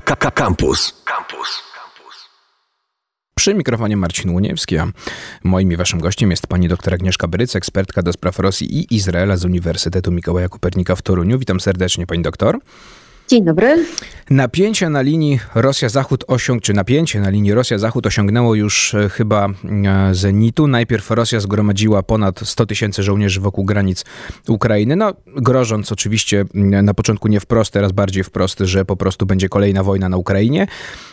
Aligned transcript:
Campus. 0.00 1.02
Campus. 1.04 1.62
Przy 3.34 3.54
mikrofonie 3.54 3.96
Marcin 3.96 4.30
Łuniewski, 4.30 4.78
a 4.78 4.92
moim 5.44 5.72
i 5.72 5.76
waszym 5.76 6.00
gościem 6.00 6.30
jest 6.30 6.46
pani 6.46 6.68
dr 6.68 6.94
Agnieszka 6.94 7.28
Bryc, 7.28 7.56
ekspertka 7.56 8.02
do 8.02 8.12
spraw 8.12 8.38
Rosji 8.38 8.74
i 8.76 8.94
Izraela 8.94 9.36
z 9.36 9.44
Uniwersytetu 9.44 10.12
Mikołaja 10.12 10.48
Kopernika 10.48 10.96
w 10.96 11.02
Toruniu. 11.02 11.38
Witam 11.38 11.60
serdecznie, 11.60 12.06
pani 12.06 12.22
doktor. 12.22 12.58
Dzień 13.28 13.44
dobry. 13.44 13.84
Napięcie 14.30 14.88
na 14.88 15.02
linii 15.02 15.40
Rosja-Zachód 15.54 16.24
osiąg, 16.26 16.62
czy 16.62 16.72
napięcie 16.72 17.20
na 17.20 17.30
linii 17.30 17.54
Rosja-Zachód 17.54 18.06
osiągnęło 18.06 18.54
już 18.54 18.94
e, 18.94 19.08
chyba 19.08 19.48
e, 19.48 20.14
zenitu. 20.14 20.66
Najpierw 20.66 21.10
Rosja 21.10 21.40
zgromadziła 21.40 22.02
ponad 22.02 22.40
100 22.44 22.66
tysięcy 22.66 23.02
żołnierzy 23.02 23.40
wokół 23.40 23.64
granic 23.64 24.04
Ukrainy, 24.48 24.96
no 24.96 25.12
grożąc 25.26 25.92
oczywiście 25.92 26.44
na 26.54 26.94
początku 26.94 27.28
nie 27.28 27.40
wprost, 27.40 27.72
teraz 27.72 27.92
bardziej 27.92 28.24
wprost, 28.24 28.58
że 28.58 28.84
po 28.84 28.96
prostu 28.96 29.26
będzie 29.26 29.48
kolejna 29.48 29.82
wojna 29.82 30.08
na 30.08 30.16
Ukrainie. 30.16 30.66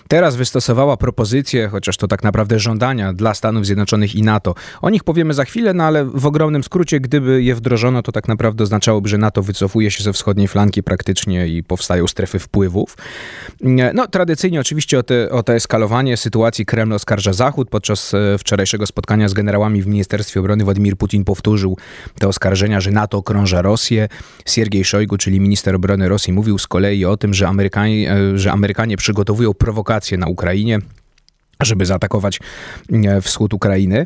Teraz 0.08 0.36
wystosowała 0.36 0.98
propozycję, 0.98 1.68
chociaż 1.68 1.98
to 1.98 2.08
tak 2.08 2.24
naprawdę 2.24 2.60
żądania 2.60 3.14
dla 3.14 3.34
Stanów 3.34 3.66
Zjednoczonych 3.66 4.16
i 4.16 4.22
NATO. 4.22 4.56
O 4.82 4.90
nich 4.90 5.04
powiemy 5.04 5.34
za 5.34 5.46
chwilę, 5.46 5.74
no 5.74 5.84
ale 5.84 6.06
w 6.06 6.26
ogromnym 6.26 6.64
skrócie, 6.64 7.00
gdyby 7.00 7.44
je 7.44 7.56
wdrożono, 7.56 8.02
to 8.02 8.12
tak 8.12 8.28
naprawdę 8.28 8.64
oznaczałoby, 8.64 9.10
że 9.10 9.18
NATO 9.18 9.42
wycofuje 9.44 9.92
się 9.92 10.04
ze 10.04 10.14
wschodniej 10.14 10.48
flanki 10.48 10.84
praktycznie 10.84 11.48
i 11.48 11.64
powstają 11.64 12.05
strefy 12.08 12.40
wpływów. 12.40 12.98
No, 13.94 14.08
tradycyjnie 14.08 14.60
oczywiście 14.60 15.00
o 15.00 15.04
te, 15.04 15.30
o 15.30 15.44
te 15.44 15.54
eskalowanie 15.54 16.18
sytuacji 16.18 16.66
Kreml 16.66 16.94
oskarża 16.94 17.34
Zachód. 17.34 17.70
Podczas 17.70 18.14
e, 18.14 18.38
wczorajszego 18.38 18.88
spotkania 18.88 19.30
z 19.30 19.34
generałami 19.34 19.82
w 19.82 19.88
Ministerstwie 19.88 20.40
Obrony 20.40 20.64
Władimir 20.64 20.98
Putin 20.98 21.24
powtórzył 21.24 21.78
te 22.20 22.28
oskarżenia, 22.28 22.82
że 22.82 22.92
NATO 22.92 23.18
okrąża 23.18 23.62
Rosję. 23.62 24.08
Siergiej 24.46 24.86
Szojgu, 24.86 25.18
czyli 25.18 25.40
minister 25.40 25.76
obrony 25.76 26.10
Rosji, 26.10 26.34
mówił 26.34 26.60
z 26.60 26.68
kolei 26.68 27.06
o 27.06 27.18
tym, 27.18 27.34
że 27.34 27.48
Amerykanie, 27.48 28.12
e, 28.12 28.38
że 28.38 28.52
Amerykanie 28.52 28.98
przygotowują 28.98 29.54
prowokacje 29.54 30.18
na 30.18 30.28
Ukrainie 30.28 30.80
żeby 31.60 31.86
zaatakować 31.86 32.40
e, 32.94 33.22
wschód 33.22 33.54
Ukrainy. 33.54 34.06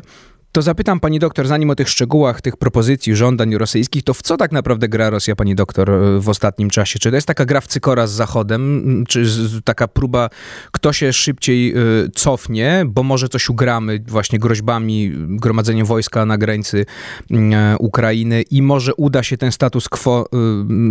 To 0.52 0.62
zapytam 0.62 1.00
pani 1.00 1.18
doktor, 1.18 1.46
zanim 1.46 1.70
o 1.70 1.74
tych 1.74 1.88
szczegółach, 1.88 2.40
tych 2.40 2.56
propozycji, 2.56 3.16
żądań 3.16 3.54
rosyjskich, 3.56 4.02
to 4.02 4.14
w 4.14 4.22
co 4.22 4.36
tak 4.36 4.52
naprawdę 4.52 4.88
gra 4.88 5.10
Rosja, 5.10 5.36
pani 5.36 5.54
doktor, 5.54 5.90
w 6.20 6.28
ostatnim 6.28 6.70
czasie? 6.70 6.98
Czy 6.98 7.10
to 7.10 7.16
jest 7.16 7.26
taka 7.26 7.44
gra 7.44 7.60
w 7.60 7.66
cykora 7.66 8.06
z 8.06 8.10
Zachodem, 8.12 9.04
czy 9.08 9.24
taka 9.64 9.88
próba, 9.88 10.30
kto 10.72 10.92
się 10.92 11.12
szybciej 11.12 11.74
y, 11.76 12.10
cofnie, 12.14 12.84
bo 12.86 13.02
może 13.02 13.28
coś 13.28 13.48
ugramy 13.48 14.04
właśnie 14.08 14.38
groźbami, 14.38 15.12
gromadzeniem 15.14 15.86
wojska 15.86 16.26
na 16.26 16.38
granicy 16.38 16.86
y, 17.30 17.36
Ukrainy 17.78 18.42
i 18.42 18.62
może 18.62 18.94
uda 18.94 19.22
się 19.22 19.36
ten 19.36 19.52
status 19.52 19.88
quo 19.88 20.26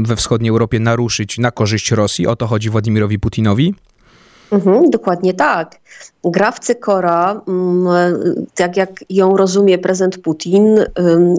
we 0.03 0.15
wschodniej 0.15 0.49
Europie 0.49 0.79
naruszyć 0.79 1.37
na 1.37 1.51
korzyść 1.51 1.91
Rosji? 1.91 2.27
O 2.27 2.35
to 2.35 2.47
chodzi 2.47 2.69
Władimirowi 2.69 3.19
Putinowi? 3.19 3.73
Mhm, 4.51 4.89
dokładnie 4.89 5.33
tak. 5.33 5.75
Gra 6.23 6.51
w 6.51 6.59
cykora, 6.59 7.41
mm, 7.47 7.87
tak 8.55 8.77
jak 8.77 8.89
ją 9.09 9.37
rozumie 9.37 9.77
prezydent 9.77 10.17
Putin, 10.17 10.85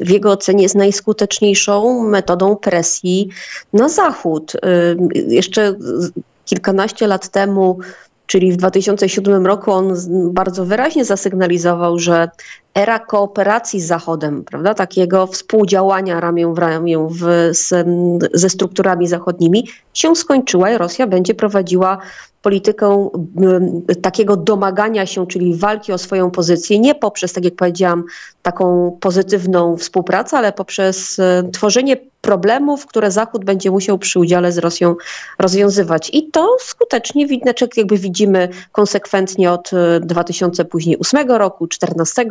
w 0.02 0.10
jego 0.10 0.30
ocenie 0.30 0.62
jest 0.62 0.74
najskuteczniejszą 0.74 2.02
metodą 2.02 2.56
presji 2.56 3.28
na 3.72 3.88
Zachód. 3.88 4.52
Jeszcze 5.14 5.74
kilkanaście 6.44 7.06
lat 7.06 7.28
temu 7.28 7.78
czyli 8.30 8.52
w 8.52 8.56
2007 8.56 9.46
roku 9.46 9.72
on 9.72 9.94
bardzo 10.32 10.64
wyraźnie 10.64 11.04
zasygnalizował, 11.04 11.98
że 11.98 12.28
era 12.74 12.98
kooperacji 12.98 13.80
z 13.80 13.86
Zachodem, 13.86 14.44
prawda, 14.44 14.74
takiego 14.74 15.26
współdziałania 15.26 16.20
ramię 16.20 16.54
w 16.54 16.58
ramię 16.58 17.08
w, 17.10 17.50
z, 17.52 17.86
ze 18.34 18.50
strukturami 18.50 19.08
zachodnimi 19.08 19.68
się 19.94 20.16
skończyła 20.16 20.70
i 20.70 20.78
Rosja 20.78 21.06
będzie 21.06 21.34
prowadziła 21.34 21.98
politykę 22.42 23.08
takiego 24.02 24.36
domagania 24.36 25.06
się, 25.06 25.26
czyli 25.26 25.54
walki 25.54 25.92
o 25.92 25.98
swoją 25.98 26.30
pozycję, 26.30 26.78
nie 26.78 26.94
poprzez, 26.94 27.32
tak 27.32 27.44
jak 27.44 27.54
powiedziałam, 27.54 28.04
taką 28.42 28.96
pozytywną 29.00 29.76
współpracę, 29.76 30.38
ale 30.38 30.52
poprzez 30.52 31.18
e, 31.18 31.50
tworzenie 31.52 31.96
problemów, 32.20 32.86
które 32.86 33.10
Zachód 33.10 33.44
będzie 33.44 33.70
musiał 33.70 33.98
przy 33.98 34.18
udziale 34.18 34.52
z 34.52 34.58
Rosją 34.58 34.96
rozwiązywać. 35.38 36.10
I 36.12 36.30
to 36.30 36.56
skutecznie 36.60 37.26
znaczy 37.42 37.68
jakby 37.76 37.98
widzimy 37.98 38.48
konsekwentnie 38.72 39.52
od 39.52 39.70
2008 40.00 41.30
e, 41.30 41.38
roku, 41.38 41.66
2014 41.66 42.26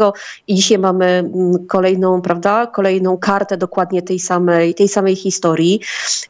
i 0.48 0.56
dzisiaj 0.56 0.78
mamy 0.78 1.06
mm, 1.06 1.68
kolejną, 1.68 2.22
prawda, 2.22 2.68
kolejną 2.68 3.18
kartę 3.18 3.58
dokładnie 3.58 4.02
tej 4.02 4.20
samej, 4.20 4.76
tej 4.76 4.88
samej 4.88 5.16
historii. 5.16 5.80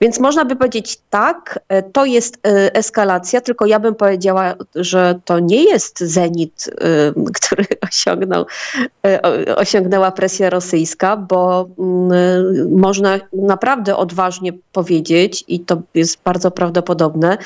Więc 0.01 0.19
można 0.19 0.45
by 0.45 0.55
powiedzieć 0.55 0.99
tak, 1.09 1.59
e, 1.69 1.83
to 1.83 2.05
jest 2.05 2.37
eskalacja, 2.73 3.41
tylko 3.41 3.65
ja 3.65 3.79
bym 3.79 3.95
powiedziała, 3.95 4.55
że 4.75 5.19
to 5.25 5.39
nie 5.39 5.63
jest 5.63 5.99
zenit, 5.99 6.69
który 7.41 7.65
osiągnął, 7.89 8.45
osiągnęła 9.55 10.11
presja 10.11 10.49
rosyjska, 10.49 11.17
bo 11.17 11.69
mm, 11.79 12.79
można 12.79 13.19
naprawdę 13.49 13.97
odważnie 13.97 14.53
powiedzieć, 14.71 15.43
i 15.47 15.59
to 15.59 15.81
jest 15.93 16.17
bardzo 16.23 16.51
prawdopodobne, 16.51 17.37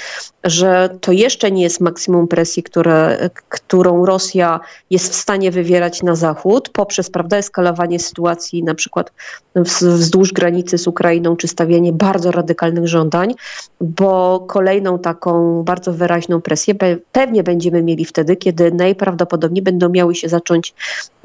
że 0.43 0.89
to 1.01 1.11
jeszcze 1.11 1.51
nie 1.51 1.63
jest 1.63 1.81
maksimum 1.81 2.27
presji, 2.27 2.63
które, 2.63 3.29
którą 3.49 4.05
Rosja 4.05 4.59
jest 4.89 5.13
w 5.13 5.15
stanie 5.15 5.51
wywierać 5.51 6.03
na 6.03 6.15
Zachód 6.15 6.69
poprzez 6.69 7.09
prawda, 7.09 7.37
eskalowanie 7.37 7.99
sytuacji 7.99 8.63
na 8.63 8.75
przykład 8.75 9.11
wzdłuż 9.55 10.33
granicy 10.33 10.77
z 10.77 10.87
Ukrainą, 10.87 11.35
czy 11.35 11.47
stawianie 11.47 11.93
bardzo 11.93 12.31
radykalnych 12.31 12.87
żądań, 12.87 13.33
bo 13.81 14.39
kolejną 14.47 14.99
taką 14.99 15.63
bardzo 15.63 15.93
wyraźną 15.93 16.41
presję 16.41 16.75
pewnie 17.11 17.43
będziemy 17.43 17.83
mieli 17.83 18.05
wtedy, 18.05 18.35
kiedy 18.35 18.71
najprawdopodobniej 18.71 19.61
będą 19.61 19.89
miały 19.89 20.15
się 20.15 20.29
zacząć 20.29 20.73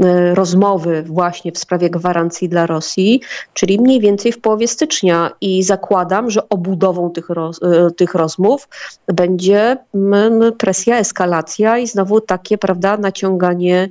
e, 0.00 0.34
rozmowy 0.34 1.02
właśnie 1.02 1.52
w 1.52 1.58
sprawie 1.58 1.90
gwarancji 1.90 2.48
dla 2.48 2.66
Rosji, 2.66 3.20
czyli 3.54 3.80
mniej 3.80 4.00
więcej 4.00 4.32
w 4.32 4.40
połowie 4.40 4.67
stycznia 4.68 5.30
i 5.40 5.62
zakładam, 5.62 6.30
że 6.30 6.48
obudową 6.48 7.10
tych, 7.10 7.28
roz, 7.28 7.60
e, 7.62 7.90
tych 7.90 8.14
rozmów 8.14 8.68
będzie 9.06 9.76
presja, 10.58 10.98
eskalacja 10.98 11.78
i 11.78 11.86
znowu 11.86 12.20
takie, 12.20 12.58
prawda, 12.58 12.96
naciąganie 12.96 13.88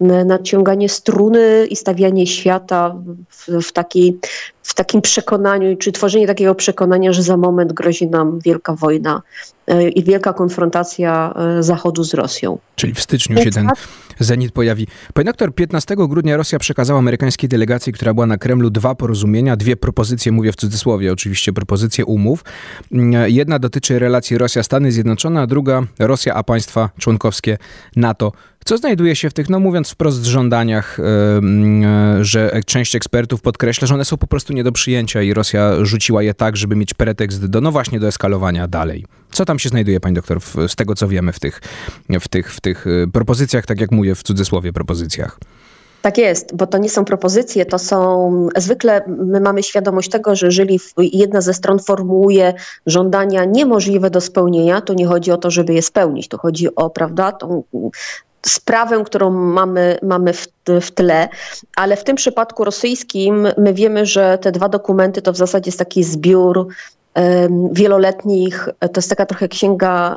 naciąganie 0.00 0.88
struny 0.88 1.66
i 1.70 1.76
stawianie 1.76 2.26
świata 2.26 2.94
w, 3.30 3.62
w, 3.62 3.72
takiej, 3.72 4.18
w 4.62 4.74
takim 4.74 5.02
przekonaniu, 5.02 5.76
czy 5.76 5.92
tworzenie 5.92 6.26
takiego 6.26 6.54
przekonania, 6.54 7.12
że 7.12 7.22
za 7.22 7.36
moment 7.36 7.72
grozi 7.72 8.06
nam 8.06 8.38
wielka 8.44 8.74
wojna 8.74 9.22
e, 9.66 9.88
i 9.88 10.04
wielka 10.04 10.32
konfrontacja 10.32 11.34
e, 11.58 11.62
Zachodu 11.62 12.04
z 12.04 12.14
Rosją. 12.14 12.58
Czyli 12.76 12.94
w 12.94 13.00
styczniu 13.00 13.42
się 13.42 13.50
ten 13.50 13.68
zenit 14.20 14.52
pojawi. 14.52 14.86
Pani 15.14 15.26
doktor, 15.26 15.54
15 15.54 15.96
grudnia 15.96 16.36
Rosja 16.36 16.58
przekazała 16.58 16.98
amerykańskiej 16.98 17.48
delegacji, 17.48 17.92
która 17.92 18.14
była 18.14 18.26
na 18.26 18.38
Kremlu, 18.38 18.70
dwa 18.70 18.94
porozumienia, 18.94 19.56
dwie 19.56 19.76
propozycje, 19.76 20.32
mówię 20.32 20.52
w 20.52 20.56
cudzysłowie 20.56 21.12
oczywiście, 21.12 21.52
propozycje 21.52 22.04
umów. 22.04 22.44
Jedna 23.26 23.58
dotyczy 23.58 23.98
relacji 23.98 24.38
Rosja-Stany 24.38 24.92
Zjednoczone, 24.92 25.40
a 25.40 25.46
druga 25.46 25.82
Rosja, 25.98 26.34
a 26.34 26.42
państwa 26.42 26.90
członkowskie 26.98 27.58
NATO. 27.96 28.32
Co 28.64 28.78
znajduje 28.78 29.16
się 29.16 29.30
w 29.30 29.34
tych, 29.34 29.48
no 29.48 29.60
mówiąc 29.60 29.90
wprost, 29.90 30.24
żądaniach, 30.24 30.98
yy, 30.98 32.24
że 32.24 32.60
część 32.66 32.96
ekspertów 32.96 33.42
podkreśla, 33.42 33.86
że 33.86 33.94
one 33.94 34.04
są 34.04 34.16
po 34.16 34.26
prostu 34.26 34.52
nie 34.52 34.64
do 34.64 34.72
przyjęcia 34.72 35.22
i 35.22 35.34
Rosja 35.34 35.84
rzuciła 35.84 36.22
je 36.22 36.34
tak, 36.34 36.56
żeby 36.56 36.76
mieć 36.76 36.94
pretekst 36.94 37.46
do, 37.46 37.60
no 37.60 37.72
właśnie, 37.72 38.00
do 38.00 38.06
eskalowania 38.06 38.68
dalej. 38.68 39.06
Co 39.32 39.44
tam 39.44 39.58
się 39.58 39.68
znajduje, 39.68 40.00
pani 40.00 40.14
doktor, 40.14 40.40
z 40.68 40.76
tego 40.76 40.94
co 40.94 41.08
wiemy 41.08 41.32
w 41.32 41.40
tych, 41.40 41.60
w, 42.20 42.28
tych, 42.28 42.52
w 42.52 42.60
tych 42.60 42.86
e, 42.86 43.06
propozycjach, 43.06 43.66
tak 43.66 43.80
jak 43.80 43.90
mówię, 43.90 44.14
w 44.14 44.22
cudzysłowie 44.22 44.72
propozycjach? 44.72 45.38
Tak 46.02 46.18
jest, 46.18 46.56
bo 46.56 46.66
to 46.66 46.78
nie 46.78 46.90
są 46.90 47.04
propozycje, 47.04 47.66
to 47.66 47.78
są 47.78 48.48
zwykle 48.56 49.04
my 49.06 49.40
mamy 49.40 49.62
świadomość 49.62 50.10
tego, 50.10 50.36
że 50.36 50.46
jeżeli 50.46 50.80
jedna 50.96 51.40
ze 51.40 51.54
stron 51.54 51.78
formułuje 51.78 52.54
żądania 52.86 53.44
niemożliwe 53.44 54.10
do 54.10 54.20
spełnienia, 54.20 54.80
to 54.80 54.94
nie 54.94 55.06
chodzi 55.06 55.32
o 55.32 55.36
to, 55.36 55.50
żeby 55.50 55.74
je 55.74 55.82
spełnić. 55.82 56.28
To 56.28 56.38
chodzi 56.38 56.74
o, 56.74 56.90
prawda, 56.90 57.32
tą 57.32 57.62
sprawę, 58.46 59.04
którą 59.04 59.30
mamy, 59.30 59.98
mamy 60.02 60.32
w, 60.32 60.48
w 60.80 60.90
tle, 60.90 61.28
ale 61.76 61.96
w 61.96 62.04
tym 62.04 62.16
przypadku 62.16 62.64
rosyjskim 62.64 63.48
my 63.58 63.74
wiemy, 63.74 64.06
że 64.06 64.38
te 64.38 64.52
dwa 64.52 64.68
dokumenty 64.68 65.22
to 65.22 65.32
w 65.32 65.36
zasadzie 65.36 65.68
jest 65.68 65.78
taki 65.78 66.04
zbiór 66.04 66.68
wieloletnich, 67.72 68.68
to 68.80 68.92
jest 68.96 69.08
taka 69.08 69.26
trochę 69.26 69.48
księga 69.48 70.16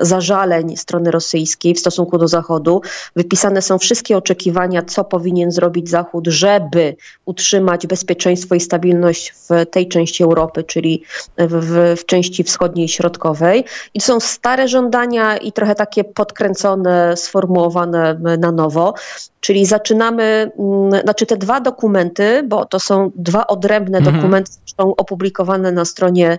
zażaleń 0.00 0.76
strony 0.76 1.10
rosyjskiej 1.10 1.74
w 1.74 1.78
stosunku 1.78 2.18
do 2.18 2.28
Zachodu. 2.28 2.80
Wypisane 3.16 3.62
są 3.62 3.78
wszystkie 3.78 4.16
oczekiwania, 4.16 4.82
co 4.82 5.04
powinien 5.04 5.52
zrobić 5.52 5.88
Zachód, 5.88 6.26
żeby 6.26 6.96
utrzymać 7.24 7.86
bezpieczeństwo 7.86 8.54
i 8.54 8.60
stabilność 8.60 9.30
w 9.32 9.66
tej 9.70 9.88
części 9.88 10.22
Europy, 10.22 10.64
czyli 10.64 11.02
w, 11.38 11.94
w 12.00 12.06
części 12.06 12.44
wschodniej 12.44 12.86
i 12.86 12.88
środkowej. 12.88 13.64
I 13.94 14.00
to 14.00 14.06
są 14.06 14.20
stare 14.20 14.68
żądania 14.68 15.36
i 15.36 15.52
trochę 15.52 15.74
takie 15.74 16.04
podkręcone, 16.04 17.16
sformułowane 17.16 18.18
na 18.38 18.52
nowo. 18.52 18.94
Czyli 19.40 19.66
zaczynamy, 19.66 20.50
mm, 20.58 21.02
znaczy 21.02 21.26
te 21.26 21.36
dwa 21.36 21.60
dokumenty, 21.60 22.42
bo 22.48 22.64
to 22.64 22.80
są 22.80 23.10
dwa 23.14 23.46
odrębne 23.46 23.98
mhm. 23.98 24.16
dokumenty, 24.16 24.52
zresztą 24.52 24.96
opublikowane 24.96 25.72
na 25.72 25.84
stronie 25.84 26.33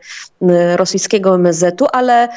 rosyjskiego 0.75 1.36
MSZ-u, 1.36 1.88
ale 1.94 2.30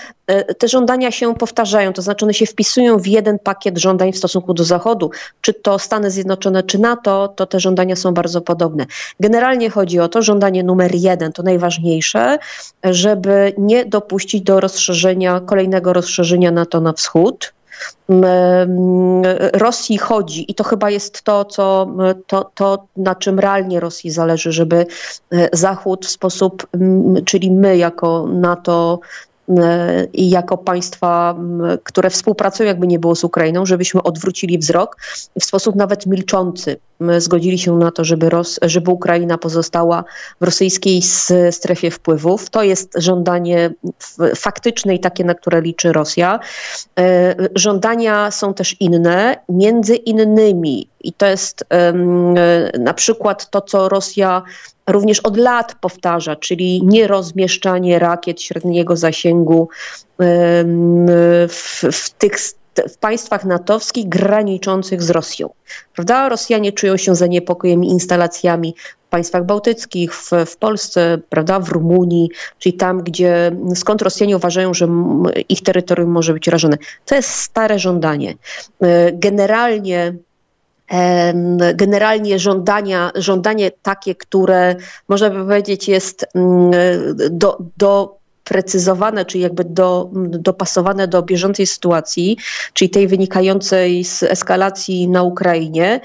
te 0.59 0.69
żądania 0.69 1.11
się 1.11 1.35
powtarzają, 1.35 1.93
to 1.93 2.03
znaczy 2.03 2.25
one 2.25 2.35
się 2.35 2.47
wpisują 2.47 2.99
w 2.99 3.07
jeden 3.07 3.39
pakiet 3.39 3.79
żądań 3.79 4.13
w 4.13 4.19
stosunku 4.19 4.55
do 4.55 4.65
Zachodu. 4.65 5.11
Czy 5.41 5.55
to 5.55 5.79
Stany 5.79 6.11
Zjednoczone, 6.11 6.63
czy 6.63 6.79
NATO, 6.79 7.29
to 7.29 7.47
te 7.47 7.61
żądania 7.61 7.97
są 7.97 8.15
bardzo 8.15 8.41
podobne. 8.41 8.87
Generalnie 9.21 9.71
chodzi 9.71 10.01
o 10.01 10.09
to, 10.09 10.23
żądanie 10.23 10.65
numer 10.65 10.95
jeden, 10.95 11.33
to 11.33 11.43
najważniejsze, 11.43 12.39
żeby 12.85 13.53
nie 13.59 13.85
dopuścić 13.85 14.43
do 14.43 14.61
rozszerzenia, 14.61 15.41
kolejnego 15.41 15.93
rozszerzenia 15.93 16.51
NATO 16.51 16.81
na 16.81 16.93
wschód. 16.93 17.53
Rosji 19.53 19.99
chodzi. 19.99 20.51
I 20.51 20.55
to 20.55 20.65
chyba 20.65 20.91
jest 20.91 21.23
to, 21.23 21.45
co, 21.45 21.95
to, 22.27 22.51
to, 22.55 22.87
na 22.97 23.15
czym 23.15 23.39
realnie 23.39 23.81
Rosji 23.81 24.11
zależy, 24.11 24.53
żeby 24.53 24.87
e, 25.33 25.49
Zachód 25.53 26.07
w 26.07 26.11
sposób, 26.11 26.67
czyli 27.25 27.51
my 27.51 27.77
jako 27.77 28.27
NATO 28.33 29.01
i 30.13 30.31
jako 30.31 30.59
państwa, 30.59 31.37
które 31.85 32.11
współpracują, 32.11 32.67
jakby 32.67 32.87
nie 32.87 32.99
było 32.99 33.15
z 33.15 33.25
Ukrainą, 33.25 33.67
żebyśmy 33.67 34.03
odwrócili 34.03 34.59
wzrok 34.59 34.97
w 35.41 35.45
sposób 35.45 35.77
nawet 35.77 36.07
milczący. 36.07 36.77
Zgodzili 37.19 37.59
się 37.59 37.77
na 37.77 37.91
to, 37.91 38.05
żeby, 38.05 38.31
Ros 38.31 38.59
żeby 38.63 38.91
Ukraina 38.91 39.39
pozostała 39.39 40.05
w 40.41 40.45
rosyjskiej 40.45 41.03
strefie 41.51 41.91
wpływów. 41.91 42.51
To 42.51 42.63
jest 42.63 42.93
żądanie 42.97 43.71
faktyczne 44.37 44.95
i 44.95 45.01
takie, 45.01 45.25
na 45.25 45.35
które 45.35 45.61
liczy 45.61 45.93
Rosja. 45.93 46.41
E, 46.99 47.35
żądania 47.55 48.31
są 48.31 48.55
też 48.55 48.77
inne, 48.81 49.37
między 49.49 49.97
innymi, 49.97 50.89
i 51.01 51.13
to 51.13 51.27
jest 51.27 51.65
um, 51.71 52.35
na 52.79 52.95
przykład 52.95 53.51
to, 53.51 53.61
co 53.61 53.89
Rosja 53.89 54.43
również 54.89 55.21
od 55.21 55.37
lat 55.37 55.75
powtarza, 55.81 56.37
czyli 56.37 56.83
nierozmieszczanie 56.85 57.99
rakiet 57.99 58.43
średniego 58.43 58.97
zasięgu 58.97 59.69
w, 61.49 61.85
w 61.93 62.11
tych 62.11 62.39
w 62.89 62.97
państwach 62.97 63.45
natowskich 63.45 64.09
graniczących 64.09 65.03
z 65.03 65.11
Rosją. 65.11 65.51
Prawda? 65.95 66.29
Rosjanie 66.29 66.73
czują 66.73 66.97
się 66.97 67.15
zaniepokojeni 67.15 67.91
instalacjami 67.91 68.75
w 69.07 69.11
państwach 69.11 69.47
bałtyckich, 69.47 70.15
w, 70.15 70.31
w 70.47 70.57
Polsce, 70.57 71.19
prawda? 71.29 71.61
w 71.61 71.69
Rumunii, 71.69 72.31
czyli 72.59 72.73
tam, 72.73 73.03
gdzie 73.03 73.57
skąd 73.75 74.03
Rosjanie 74.03 74.37
uważają, 74.37 74.75
że 74.75 74.89
ich 75.49 75.63
terytorium 75.63 76.11
może 76.11 76.33
być 76.33 76.49
rażone. 76.49 76.77
To 77.07 77.15
jest 77.15 77.31
stare 77.31 77.79
żądanie. 77.79 78.35
E, 78.83 79.13
generalnie 79.13 80.15
generalnie 81.75 82.39
żądania, 82.39 83.11
żądanie 83.15 83.71
takie, 83.71 84.15
które 84.15 84.77
można 85.09 85.31
by 85.31 85.37
powiedzieć 85.37 85.89
jest 85.89 86.27
mm, 86.35 86.71
do, 87.31 87.59
do 87.77 88.19
precyzowane, 88.45 89.25
czyli 89.25 89.45
jakby 89.45 89.65
do, 89.65 90.11
dopasowane 90.15 91.09
do 91.09 91.23
bieżącej 91.23 91.67
sytuacji, 91.67 92.37
czyli 92.73 92.91
tej 92.91 93.09
wynikającej 93.09 94.05
z 94.05 94.23
eskalacji 94.23 95.09
na 95.09 95.23
Ukrainie, 95.23 96.01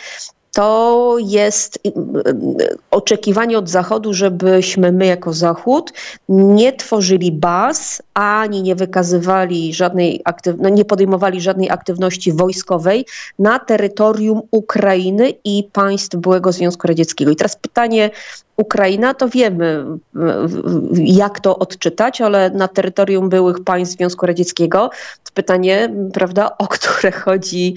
to 0.54 1.16
jest 1.20 1.80
y, 1.88 1.90
y, 1.90 2.78
oczekiwanie 2.92 3.58
od 3.58 3.70
Zachodu, 3.70 4.14
żebyśmy 4.14 4.92
my 4.92 5.06
jako 5.06 5.34
Zachód 5.34 5.94
nie 6.30 6.74
tworzyli 6.74 7.32
baz, 7.32 8.02
ani 8.14 8.62
nie 8.62 8.76
wykazywali 8.76 9.74
żadnej 9.74 10.24
no 10.58 10.70
nie 10.70 10.86
podejmowali 10.86 11.42
żadnej 11.42 11.70
aktywności 11.70 12.34
wojskowej 12.34 13.06
na 13.40 13.60
terytorium 13.60 14.42
Ukrainy 14.52 15.34
i 15.44 15.70
państw 15.74 16.16
byłego 16.16 16.52
Związku 16.52 16.88
Radzieckiego. 16.88 17.32
I 17.32 17.36
teraz 17.36 17.56
pytanie, 17.56 18.10
Ukraina, 18.58 19.14
to 19.14 19.30
wiemy, 19.30 19.86
jak 20.96 21.40
to 21.40 21.60
odczytać, 21.60 22.22
ale 22.22 22.50
na 22.50 22.68
terytorium 22.68 23.30
byłych 23.30 23.64
państw 23.64 23.98
Związku 23.98 24.26
Radzieckiego 24.26 24.90
to 25.24 25.32
pytanie, 25.34 25.94
prawda, 26.14 26.58
o 26.58 26.68
które 26.68 27.12
chodzi, 27.12 27.76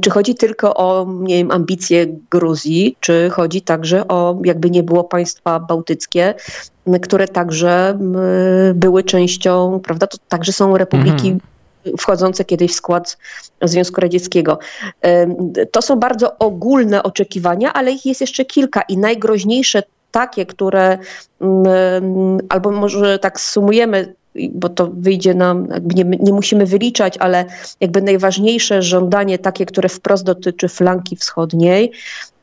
czy 0.00 0.10
chodzi 0.10 0.34
tylko 0.34 0.74
o, 0.74 1.06
nie 1.20 1.36
wiem, 1.36 1.50
ambicje 1.50 2.06
Gruzji, 2.30 2.96
czy 3.00 3.30
chodzi 3.30 3.62
także 3.62 4.08
o, 4.08 4.38
jakby 4.44 4.70
nie 4.70 4.82
było 4.82 5.04
państwa 5.04 5.60
bałtyckie, 5.60 6.34
które 7.02 7.28
także 7.28 7.98
były 8.74 9.02
częścią, 9.02 9.80
prawda, 9.84 10.06
to 10.06 10.18
także 10.28 10.52
są 10.52 10.76
republiki 10.76 11.28
mm 11.28 11.40
wchodzące 11.98 12.44
kiedyś 12.44 12.72
w 12.72 12.74
skład 12.74 13.18
Związku 13.62 14.00
Radzieckiego. 14.00 14.58
To 15.72 15.82
są 15.82 15.96
bardzo 15.96 16.38
ogólne 16.38 17.02
oczekiwania, 17.02 17.72
ale 17.72 17.90
ich 17.90 18.06
jest 18.06 18.20
jeszcze 18.20 18.44
kilka 18.44 18.82
i 18.82 18.98
najgroźniejsze 18.98 19.82
takie, 20.10 20.46
które 20.46 20.98
mm, 21.40 22.38
albo 22.48 22.70
może 22.70 23.18
tak 23.18 23.40
sumujemy, 23.40 24.14
bo 24.50 24.68
to 24.68 24.90
wyjdzie 24.92 25.34
nam, 25.34 25.68
nie, 25.94 26.04
nie, 26.04 26.32
musimy 26.32 26.66
wyliczać, 26.66 27.18
ale 27.18 27.44
jakby 27.80 28.02
najważniejsze 28.02 28.82
żądanie 28.82 29.38
takie, 29.38 29.66
które 29.66 29.88
wprost 29.88 30.24
dotyczy 30.24 30.68
flanki 30.68 31.16
wschodniej, 31.16 31.92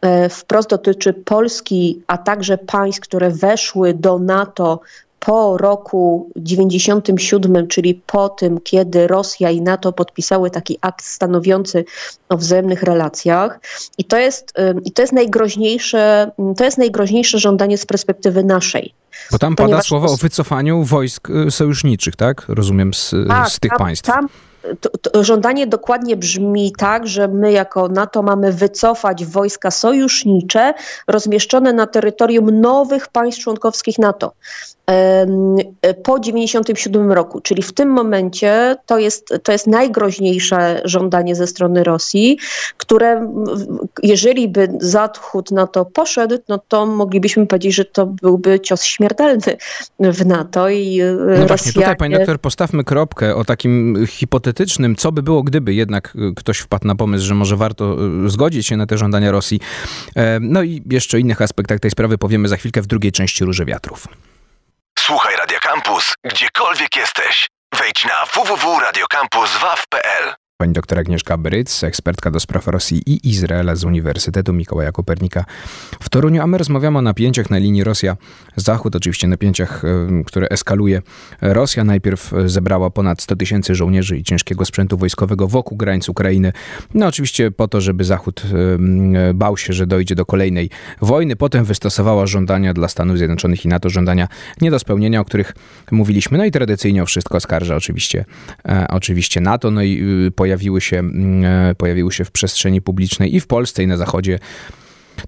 e, 0.01 0.29
wprost 0.29 0.69
dotyczy 0.69 1.13
Polski, 1.13 2.01
a 2.07 2.17
także 2.17 2.57
państw, 2.57 3.01
które 3.01 3.29
weszły 3.29 3.93
do 3.93 4.19
NATO 4.19 4.79
po 5.19 5.57
roku 5.57 6.29
97, 6.35 7.67
czyli 7.67 8.01
po 8.05 8.29
tym, 8.29 8.61
kiedy 8.61 9.07
Rosja 9.07 9.49
i 9.49 9.61
NATO 9.61 9.91
podpisały 9.93 10.51
taki 10.51 10.77
akt 10.81 11.05
stanowiący 11.05 11.85
o 12.29 12.37
wzajemnych 12.37 12.83
relacjach. 12.83 13.59
I 13.97 14.05
to 14.05 14.17
jest, 14.17 14.53
i 14.85 14.91
to 14.91 15.01
jest, 15.01 15.13
najgroźniejsze, 15.13 16.31
to 16.57 16.63
jest 16.63 16.77
najgroźniejsze 16.77 17.39
żądanie 17.39 17.77
z 17.77 17.85
perspektywy 17.85 18.43
naszej. 18.43 18.93
Bo 19.31 19.37
tam 19.37 19.55
pada 19.55 19.81
słowo 19.81 20.07
o 20.07 20.17
wycofaniu 20.17 20.83
wojsk 20.83 21.29
y, 21.29 21.51
sojuszniczych, 21.51 22.15
tak? 22.15 22.45
Rozumiem, 22.47 22.93
z, 22.93 23.15
tak, 23.27 23.49
z 23.49 23.59
tych 23.59 23.69
tam, 23.69 23.79
państw. 23.79 24.05
Tam, 24.05 24.27
to, 24.81 24.89
to 24.89 25.23
żądanie 25.23 25.67
dokładnie 25.67 26.17
brzmi 26.17 26.73
tak, 26.77 27.07
że 27.07 27.27
my 27.27 27.51
jako 27.51 27.87
NATO 27.87 28.23
mamy 28.23 28.51
wycofać 28.51 29.25
wojska 29.25 29.71
sojusznicze 29.71 30.73
rozmieszczone 31.07 31.73
na 31.73 31.87
terytorium 31.87 32.61
nowych 32.61 33.07
państw 33.07 33.41
członkowskich 33.41 33.99
NATO 33.99 34.31
po 36.03 36.19
97 36.19 37.11
roku, 37.11 37.41
czyli 37.41 37.61
w 37.61 37.73
tym 37.73 37.89
momencie 37.89 38.75
to 38.85 38.97
jest, 38.97 39.33
to 39.43 39.51
jest 39.51 39.67
najgroźniejsze 39.67 40.81
żądanie 40.85 41.35
ze 41.35 41.47
strony 41.47 41.83
Rosji, 41.83 42.37
które 42.77 43.33
jeżeli 44.03 44.47
by 44.47 44.67
Zachód 44.79 45.51
na 45.51 45.67
to 45.67 45.85
poszedł, 45.85 46.37
no 46.49 46.59
to 46.67 46.85
moglibyśmy 46.85 47.47
powiedzieć, 47.47 47.75
że 47.75 47.85
to 47.85 48.05
byłby 48.05 48.59
cios 48.59 48.83
śmiertelny 48.83 49.57
w 49.99 50.25
NATO 50.25 50.69
i 50.69 51.01
e, 51.01 51.13
No 51.13 51.25
Rosjanie... 51.25 51.47
właśnie, 51.47 51.73
tutaj 51.73 51.95
pani 51.95 52.15
doktor 52.15 52.39
postawmy 52.39 52.83
kropkę 52.83 53.35
o 53.35 53.45
takim 53.45 54.05
hipotetycznym, 54.07 54.95
co 54.95 55.11
by 55.11 55.23
było, 55.23 55.43
gdyby 55.43 55.73
jednak 55.73 56.13
e, 56.15 56.33
ktoś 56.35 56.57
wpadł 56.57 56.87
na 56.87 56.95
pomysł, 56.95 57.25
że 57.25 57.35
może 57.35 57.57
warto 57.57 57.97
e, 58.25 58.29
zgodzić 58.29 58.67
się 58.67 58.77
na 58.77 58.85
te 58.85 58.97
żądania 58.97 59.31
Rosji. 59.31 59.59
No 60.41 60.63
i 60.63 60.83
jeszcze 60.89 61.17
o 61.17 61.19
innych 61.19 61.41
aspektach 61.41 61.79
tej 61.79 61.91
sprawy 61.91 62.17
powiemy 62.17 62.47
za 62.47 62.57
chwilkę 62.57 62.81
w 62.81 62.87
drugiej 62.87 63.11
części 63.11 63.45
Róży 63.45 63.65
Wiatrów. 63.65 64.07
Słuchaj 65.05 65.35
Radio 65.35 65.59
Campus, 65.59 66.13
gdziekolwiek 66.23 66.95
jesteś. 66.95 67.49
Wejdź 67.79 68.05
na 68.05 68.25
www.radiocampus.waw.pl 68.25 70.35
Pani 70.57 70.73
doktor 70.73 70.99
Agnieszka 70.99 71.37
Bryc, 71.37 71.83
ekspertka 71.83 72.31
do 72.31 72.39
spraw 72.39 72.67
Rosji 72.67 73.01
i 73.05 73.29
Izraela 73.29 73.75
z 73.75 73.83
Uniwersytetu 73.83 74.53
Mikołaja 74.53 74.91
Kopernika 74.91 75.45
w 76.01 76.09
Toruniu, 76.09 76.41
a 76.41 76.47
my 76.47 76.57
rozmawiamy 76.57 76.97
o 76.97 77.01
napięciach 77.01 77.49
na 77.49 77.57
linii 77.57 77.83
Rosja-Zachód, 77.83 78.95
oczywiście 78.95 79.27
napięciach, 79.27 79.85
e, 79.85 80.23
które 80.25 80.47
eskaluje 80.49 81.01
Rosja. 81.41 81.83
Najpierw 81.83 82.31
zebrała 82.45 82.89
ponad 82.89 83.21
100 83.21 83.35
tysięcy 83.35 83.75
żołnierzy 83.75 84.17
i 84.17 84.23
ciężkiego 84.23 84.65
sprzętu 84.65 84.97
wojskowego 84.97 85.47
wokół 85.47 85.77
granic 85.77 86.09
Ukrainy. 86.09 86.51
No 86.93 87.07
oczywiście 87.07 87.51
po 87.51 87.67
to, 87.67 87.81
żeby 87.81 88.03
Zachód 88.03 88.43
e, 88.43 89.33
bał 89.33 89.57
się, 89.57 89.73
że 89.73 89.87
dojdzie 89.87 90.15
do 90.15 90.25
kolejnej 90.25 90.69
wojny. 91.01 91.35
Potem 91.35 91.65
wystosowała 91.65 92.27
żądania 92.27 92.73
dla 92.73 92.87
Stanów 92.87 93.17
Zjednoczonych 93.17 93.65
i 93.65 93.67
NATO, 93.67 93.89
żądania 93.89 94.27
nie 94.61 94.71
do 94.71 94.79
spełnienia, 94.79 95.19
o 95.19 95.25
których 95.25 95.53
mówiliśmy. 95.91 96.37
No 96.37 96.45
i 96.45 96.51
tradycyjnie 96.51 97.03
o 97.03 97.05
wszystko 97.05 97.37
oskarża 97.37 97.75
oczywiście, 97.75 98.25
e, 98.65 98.85
oczywiście 98.89 99.41
NATO. 99.41 99.71
No 99.71 99.83
i 99.83 100.05
po 100.35 100.44
pojawiły 100.45 100.81
się, 100.81 100.99
mm, 100.99 101.45
e, 101.45 101.75
pojawiły 101.75 102.11
się 102.11 102.25
w 102.25 102.31
przestrzeni 102.31 102.81
publicznej 102.81 103.35
i 103.35 103.39
w 103.39 103.47
Polsce, 103.47 103.83
i 103.83 103.87
na 103.87 103.97
Zachodzie 103.97 104.39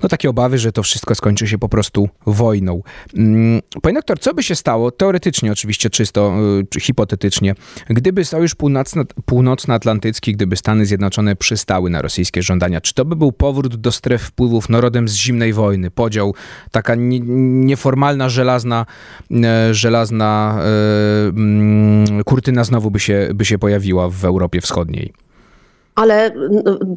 no 0.04 0.10
takie 0.10 0.30
obawy, 0.30 0.58
że 0.58 0.72
to 0.72 0.84
wszystko 0.84 1.16
skończy 1.16 1.48
się 1.48 1.58
po 1.58 1.70
prostu 1.70 2.10
wojną. 2.26 2.82
Mm, 3.16 3.62
panie 3.82 3.96
doktor, 3.96 4.20
co 4.20 4.34
by 4.34 4.44
się 4.44 4.56
stało, 4.56 4.92
teoretycznie 4.92 5.52
oczywiście, 5.52 5.90
czysto 5.90 6.34
czy 6.70 6.80
hipotetycznie, 6.80 7.56
gdyby 7.90 8.26
Sojusz 8.26 8.56
Północnoatlantycki, 9.26 10.34
gdyby 10.34 10.56
Stany 10.56 10.86
Zjednoczone 10.86 11.36
przystały 11.36 11.90
na 11.90 12.02
rosyjskie 12.02 12.44
żądania? 12.44 12.82
Czy 12.82 12.94
to 12.94 13.06
by 13.06 13.16
był 13.16 13.32
powrót 13.32 13.76
do 13.76 13.92
stref 13.92 14.22
wpływów 14.22 14.70
narodem 14.70 15.08
z 15.08 15.14
zimnej 15.14 15.54
wojny? 15.54 15.92
Podział, 15.92 16.36
taka 16.72 16.96
nieformalna, 16.98 18.30
żelazna, 18.30 18.86
e, 19.32 19.74
żelazna 19.74 20.60
e, 20.60 21.28
mm, 21.28 22.24
kurtyna 22.24 22.64
znowu 22.64 22.92
by 22.92 23.00
się, 23.00 23.30
by 23.36 23.46
się 23.46 23.58
pojawiła 23.58 24.10
w 24.10 24.26
Europie 24.26 24.62
Wschodniej? 24.62 25.27
Ale 25.98 26.32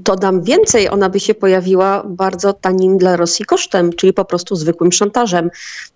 to 0.05 0.17
dam 0.17 0.43
więcej, 0.43 0.91
ona 0.91 1.09
by 1.09 1.21
się 1.21 1.35
pojawiła 1.35 2.03
bardzo 2.07 2.53
tanim 2.53 2.99
dla 2.99 3.17
Rosji 3.17 3.45
kosztem, 3.45 3.93
czyli 3.93 4.13
po 4.13 4.25
prostu 4.25 4.57
zwykłym 4.57 4.93
szantażem. 4.93 5.51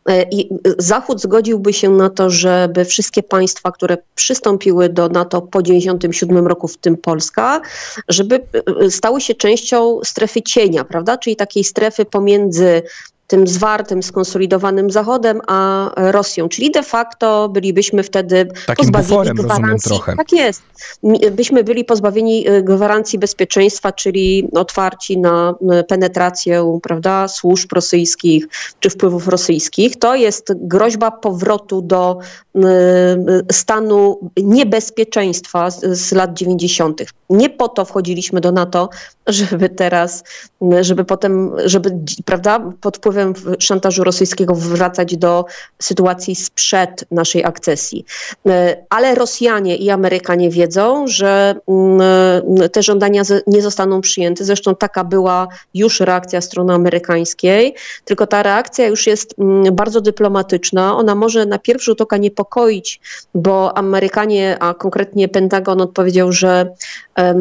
E, 0.08 0.23
I 0.23 0.49
Zachód 0.78 1.20
zgodziłby 1.20 1.73
się 1.73 1.90
na 1.90 2.11
to, 2.11 2.30
żeby 2.30 2.84
wszystkie 2.84 3.23
państwa, 3.23 3.73
które 3.73 3.99
przystąpiły 4.14 4.88
do 4.88 5.08
NATO 5.08 5.42
po 5.42 5.62
1997 5.62 6.46
roku, 6.46 6.68
w 6.68 6.76
tym 6.76 6.96
Polska, 6.96 7.61
żeby 8.08 8.40
e, 8.80 8.90
stały 8.90 9.20
się 9.20 9.34
częścią 9.34 10.00
strefy 10.04 10.42
cienia, 10.42 10.84
prawda? 10.84 11.18
Czyli 11.18 11.37
takiej 11.37 11.64
strefy 11.64 12.04
pomiędzy 12.04 12.82
tym 13.26 13.47
zwartym, 13.47 14.02
skonsolidowanym 14.02 14.90
Zachodem, 14.90 15.40
a 15.47 15.90
Rosją. 15.97 16.49
Czyli 16.49 16.71
de 16.71 16.83
facto 16.83 17.49
bylibyśmy 17.49 18.02
wtedy 18.02 18.49
Takim 18.66 18.93
pozbawieni 18.93 19.35
gwarancji. 19.35 20.00
Tak 20.16 20.33
jest. 20.33 20.62
Byśmy 21.33 21.64
byli 21.64 21.85
pozbawieni 21.85 22.49
y, 22.49 22.62
gwarancji 22.62 23.19
bezpieczeństwa, 23.19 23.93
czyli 23.93 24.49
otwarci 24.54 25.19
na 25.19 25.54
y, 25.81 25.85
penetrację 25.85 26.78
prawda, 26.83 27.28
służb 27.28 27.73
rosyjskich 27.73 28.49
czy 28.81 28.90
wpływów 28.90 29.28
rosyjskich. 29.28 29.97
To 29.97 30.14
jest 30.14 30.52
groźba 30.57 31.11
powrotu 31.11 31.83
do 31.83 32.19
y, 32.57 32.61
stanu 33.52 34.31
niebezpieczeństwa 34.37 35.71
z, 35.71 35.99
z 35.99 36.12
lat 36.12 36.35
90. 36.35 37.02
Nie 37.31 37.50
po 37.50 37.69
to 37.69 37.85
wchodziliśmy 37.85 38.40
do 38.40 38.52
NATO, 38.52 38.88
żeby 39.26 39.69
teraz, 39.69 40.25
żeby 40.81 41.04
potem, 41.04 41.52
żeby 41.64 41.99
prawda, 42.25 42.73
pod 42.81 42.97
wpływem 42.97 43.13
wpływem 43.14 43.59
szantażu 43.59 44.04
rosyjskiego 44.04 44.54
wracać 44.54 45.16
do 45.16 45.44
sytuacji 45.83 46.35
sprzed 46.35 47.04
naszej 47.11 47.44
akcesji. 47.44 48.04
E, 48.47 48.76
ale 48.90 49.14
Rosjanie 49.14 49.76
i 49.76 49.90
Amerykanie 49.90 50.50
wiedzą, 50.50 51.06
że 51.06 51.54
mm, 51.68 52.00
te 52.73 52.83
żądania 52.83 53.23
nie 53.47 53.62
zostaną 53.62 54.00
przyjęte. 54.00 54.44
Zresztą 54.44 54.75
taka 54.75 55.04
była 55.04 55.49
już 55.75 56.00
reakcja 56.00 56.40
strony 56.40 56.75
amerykańskiej, 56.75 57.75
tylko 58.04 58.26
ta 58.26 58.42
reakcja 58.42 58.87
już 58.87 59.06
jest 59.06 59.35
mm, 59.38 59.75
bardzo 59.75 60.00
dyplomatyczna. 60.00 60.97
Ona 60.97 61.14
może 61.14 61.47
na 61.47 61.59
pierwszy 61.59 61.85
rzut 61.85 62.00
oka 62.00 62.16
niepokoić, 62.16 63.00
bo 63.35 63.78
Amerykanie, 63.78 64.56
a 64.61 64.75
konkretnie 64.75 65.28
Pentagon 65.28 65.80
odpowiedział, 65.80 66.33
że 66.33 66.75
e, 67.18 67.35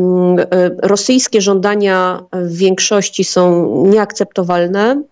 rosyjskie 0.77 1.41
żądania 1.41 2.23
w 2.33 2.57
większości 2.57 3.23
są 3.23 3.67
nieakceptowalne. 3.87 5.03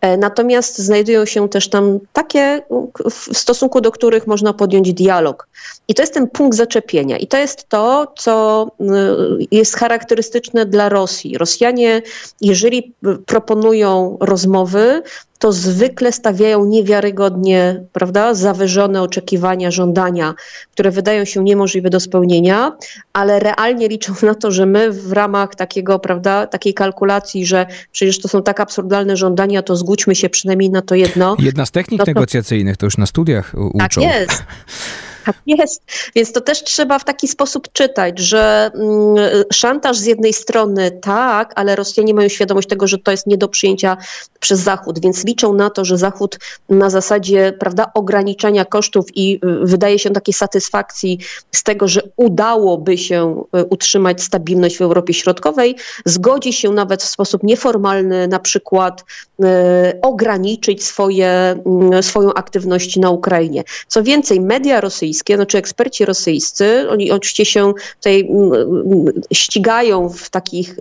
E, 0.00 0.16
natomiast 0.16 0.78
znajdują 0.78 1.24
się 1.24 1.48
też 1.48 1.68
tam 1.68 1.98
takie, 2.12 2.62
w 3.10 3.38
stosunku 3.38 3.80
do 3.80 3.90
których 3.90 4.26
można 4.26 4.52
podjąć 4.52 4.92
dialog. 4.92 5.48
I 5.88 5.94
to 5.94 6.02
jest 6.02 6.14
ten 6.14 6.28
punkt 6.28 6.56
zaczepienia. 6.56 7.18
I 7.18 7.26
to 7.26 7.36
jest 7.36 7.68
to, 7.68 8.12
co 8.18 8.66
y, 8.80 8.84
jest 9.50 9.76
charakterystyczne 9.76 10.66
dla 10.66 10.88
Rosji. 10.88 11.38
Rosjanie, 11.38 12.02
jeżeli 12.40 12.92
proponują 13.26 14.16
rozmowy, 14.20 15.02
to 15.40 15.52
zwykle 15.52 16.12
stawiają 16.12 16.64
niewiarygodnie, 16.64 17.84
prawda, 17.92 18.34
zawyżone 18.34 19.02
oczekiwania, 19.02 19.70
żądania, 19.70 20.34
które 20.72 20.90
wydają 20.90 21.24
się 21.24 21.44
niemożliwe 21.44 21.90
do 21.90 22.00
spełnienia, 22.00 22.72
ale 23.12 23.38
realnie 23.38 23.88
liczą 23.88 24.14
na 24.22 24.34
to, 24.34 24.50
że 24.50 24.66
my 24.66 24.92
w 24.92 25.12
ramach 25.12 25.54
takiego, 25.54 25.98
prawda, 25.98 26.46
takiej 26.46 26.74
kalkulacji, 26.74 27.46
że 27.46 27.66
przecież 27.92 28.20
to 28.20 28.28
są 28.28 28.42
tak 28.42 28.60
absurdalne 28.60 29.16
żądania, 29.16 29.62
to 29.62 29.76
zgódźmy 29.76 30.14
się 30.14 30.28
przynajmniej 30.28 30.70
na 30.70 30.82
to 30.82 30.94
jedno. 30.94 31.36
Jedna 31.38 31.66
z 31.66 31.70
technik 31.70 31.98
no 31.98 32.04
to, 32.04 32.10
negocjacyjnych 32.10 32.76
to 32.76 32.86
już 32.86 32.98
na 32.98 33.06
studiach 33.06 33.54
uczą. 33.54 33.78
Tak 33.78 33.96
jest. 33.96 34.42
Tak 35.24 35.36
jest. 35.46 35.82
Więc 36.14 36.32
to 36.32 36.40
też 36.40 36.64
trzeba 36.64 36.98
w 36.98 37.04
taki 37.04 37.28
sposób 37.28 37.72
czytać, 37.72 38.18
że 38.18 38.70
mm, 38.74 39.44
szantaż 39.52 39.98
z 39.98 40.06
jednej 40.06 40.32
strony 40.32 40.90
tak, 40.90 41.52
ale 41.56 41.76
Rosjanie 41.76 42.14
mają 42.14 42.28
świadomość 42.28 42.68
tego, 42.68 42.86
że 42.86 42.98
to 42.98 43.10
jest 43.10 43.26
nie 43.26 43.38
do 43.38 43.48
przyjęcia 43.48 43.96
przez 44.40 44.60
Zachód, 44.60 45.00
więc 45.00 45.24
liczą 45.24 45.54
na 45.54 45.70
to, 45.70 45.84
że 45.84 45.98
Zachód 45.98 46.38
na 46.68 46.90
zasadzie 46.90 47.52
prawda, 47.58 47.90
ograniczania 47.94 48.64
kosztów 48.64 49.06
i 49.14 49.34
y, 49.34 49.66
wydaje 49.66 49.98
się 49.98 50.10
takiej 50.10 50.34
satysfakcji 50.34 51.18
z 51.52 51.62
tego, 51.62 51.88
że 51.88 52.02
udałoby 52.16 52.98
się 52.98 53.44
y, 53.56 53.64
utrzymać 53.64 54.22
stabilność 54.22 54.78
w 54.78 54.82
Europie 54.82 55.14
Środkowej, 55.14 55.76
zgodzi 56.04 56.52
się 56.52 56.70
nawet 56.70 57.02
w 57.02 57.08
sposób 57.08 57.42
nieformalny 57.42 58.28
na 58.28 58.38
przykład 58.38 59.04
y, 59.40 59.44
ograniczyć 60.02 60.84
swoje, 60.84 61.56
y, 61.98 62.02
swoją 62.02 62.34
aktywność 62.34 62.96
na 62.96 63.10
Ukrainie. 63.10 63.64
Co 63.88 64.02
więcej, 64.02 64.40
media 64.40 64.80
rosyjskie 64.80 65.19
rosyjskie, 65.20 65.36
znaczy 65.36 65.58
eksperci 65.58 66.04
rosyjscy, 66.04 66.90
oni 66.90 67.10
oczywiście 67.10 67.44
się 67.44 67.72
tutaj 67.96 68.20
mm, 68.20 68.52
mm, 68.52 69.22
ścigają 69.32 70.08
w 70.08 70.30
takich 70.30 70.76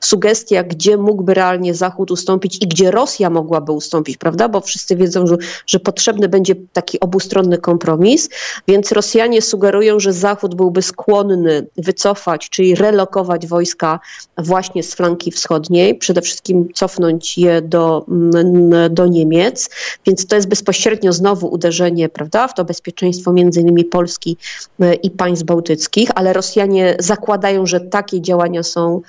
sugestiach, 0.00 0.66
gdzie 0.66 0.96
mógłby 0.96 1.34
realnie 1.34 1.74
Zachód 1.74 2.10
ustąpić 2.10 2.56
i 2.62 2.68
gdzie 2.68 2.90
Rosja 2.90 3.30
mogłaby 3.30 3.72
ustąpić, 3.72 4.16
prawda? 4.16 4.48
Bo 4.48 4.60
wszyscy 4.60 4.96
wiedzą, 4.96 5.26
że, 5.26 5.36
że 5.66 5.80
potrzebny 5.80 6.28
będzie 6.28 6.54
taki 6.72 7.00
obustronny 7.00 7.58
kompromis, 7.58 8.28
więc 8.68 8.92
Rosjanie 8.92 9.42
sugerują, 9.42 10.00
że 10.00 10.12
Zachód 10.12 10.54
byłby 10.54 10.82
skłonny 10.82 11.66
wycofać, 11.76 12.50
czyli 12.50 12.74
relokować 12.74 13.46
wojska 13.46 14.00
właśnie 14.38 14.82
z 14.82 14.94
flanki 14.94 15.30
wschodniej, 15.30 15.94
przede 15.94 16.20
wszystkim 16.22 16.68
cofnąć 16.74 17.38
je 17.38 17.62
do, 17.62 18.06
mm, 18.08 18.94
do 18.94 19.06
Niemiec, 19.06 19.70
więc 20.06 20.26
to 20.26 20.36
jest 20.36 20.48
bezpośrednio 20.48 21.12
znowu 21.12 21.48
uderzenie, 21.48 22.08
prawda, 22.08 22.48
w 22.48 22.54
to 22.54 22.64
bezpieczeństwo 22.64 23.32
między 23.32 23.43
między 23.44 23.60
innymi 23.60 23.84
Polski 23.84 24.36
e, 24.80 24.94
i 24.94 25.10
państw 25.10 25.44
bałtyckich, 25.44 26.10
ale 26.14 26.32
Rosjanie 26.32 26.96
zakładają, 26.98 27.66
że 27.66 27.80
takie 27.80 28.20
działania 28.20 28.62
są 28.62 29.00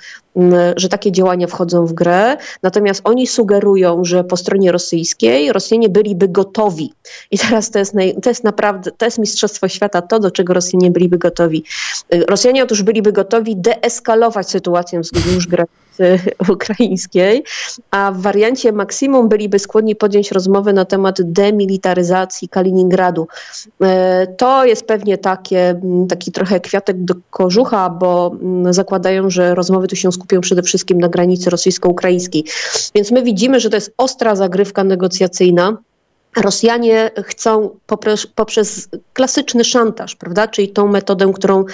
że 0.76 0.88
takie 0.88 1.12
działania 1.12 1.46
wchodzą 1.46 1.86
w 1.86 1.92
grę, 1.92 2.36
natomiast 2.62 3.00
oni 3.04 3.26
sugerują, 3.26 4.04
że 4.04 4.24
po 4.24 4.36
stronie 4.36 4.72
rosyjskiej 4.72 5.52
Rosjanie 5.52 5.88
byliby 5.88 6.28
gotowi. 6.28 6.92
I 7.30 7.38
teraz 7.38 7.70
to 7.70 7.78
jest, 7.78 7.94
naj, 7.94 8.16
to 8.22 8.30
jest 8.30 8.44
naprawdę, 8.44 8.90
to 8.90 9.04
jest 9.04 9.18
mistrzostwo 9.18 9.68
świata, 9.68 10.02
to 10.02 10.18
do 10.18 10.30
czego 10.30 10.54
Rosjanie 10.54 10.90
byliby 10.90 11.18
gotowi. 11.18 11.64
Rosjanie 12.28 12.64
otóż 12.64 12.82
byliby 12.82 13.12
gotowi 13.12 13.56
deeskalować 13.56 14.50
sytuację 14.50 15.00
wzdłuż 15.00 15.46
granicy 15.46 16.32
ukraińskiej, 16.52 17.44
a 17.90 18.12
w 18.12 18.20
wariancie 18.20 18.72
maksimum 18.72 19.28
byliby 19.28 19.58
skłonni 19.58 19.96
podjąć 19.96 20.32
rozmowę 20.32 20.72
na 20.72 20.84
temat 20.84 21.22
demilitaryzacji 21.22 22.48
Kaliningradu. 22.48 23.28
E, 23.82 24.26
to 24.26 24.64
jest 24.64 24.86
pewnie 24.86 25.18
takie, 25.18 25.80
taki 26.08 26.32
trochę 26.32 26.60
kwiatek 26.60 27.04
do 27.04 27.14
kożucha, 27.30 27.90
bo 27.90 28.36
zakładają, 28.70 29.30
że 29.30 29.54
rozmowy 29.54 29.88
tu 29.88 29.96
się 29.96 30.12
skupią 30.12 30.25
przede 30.40 30.62
wszystkim 30.62 30.98
na 30.98 31.08
granicy 31.08 31.50
rosyjsko-ukraińskiej. 31.50 32.44
Więc 32.94 33.10
my 33.10 33.22
widzimy, 33.22 33.60
że 33.60 33.70
to 33.70 33.76
jest 33.76 33.94
ostra 33.96 34.36
zagrywka 34.36 34.84
negocjacyjna. 34.84 35.76
Rosjanie 36.36 37.10
chcą 37.24 37.70
poprzez, 37.86 38.26
poprzez, 38.26 38.88
klasyczny 39.12 39.64
szantaż, 39.64 40.16
prawda, 40.16 40.48
czyli 40.48 40.68
tą 40.68 40.88
metodę, 40.88 41.32
którą 41.34 41.64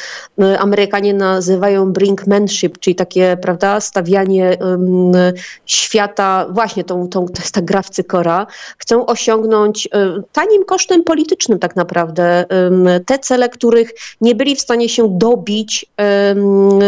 y, 0.42 0.58
Amerykanie 0.58 1.14
nazywają 1.14 1.92
brinkmanship, 1.92 2.78
czyli 2.78 2.94
takie, 2.94 3.36
prawda, 3.42 3.80
stawianie 3.80 4.58
um, 4.60 5.12
świata, 5.66 6.46
właśnie 6.50 6.84
tą, 6.84 7.08
tą, 7.08 7.26
to 7.26 7.42
jest 7.42 7.54
ta 7.54 7.62
gra 7.62 7.82
w 7.82 7.90
cykora, 7.90 8.46
chcą 8.78 9.06
osiągnąć 9.06 9.88
um, 9.92 10.22
tanim 10.32 10.64
kosztem 10.64 11.04
politycznym 11.04 11.58
tak 11.58 11.76
naprawdę 11.76 12.44
um, 12.50 12.88
te 13.06 13.18
cele, 13.18 13.48
których 13.48 13.90
nie 14.20 14.34
byli 14.34 14.56
w 14.56 14.60
stanie 14.60 14.88
się 14.88 15.18
dobić 15.18 15.86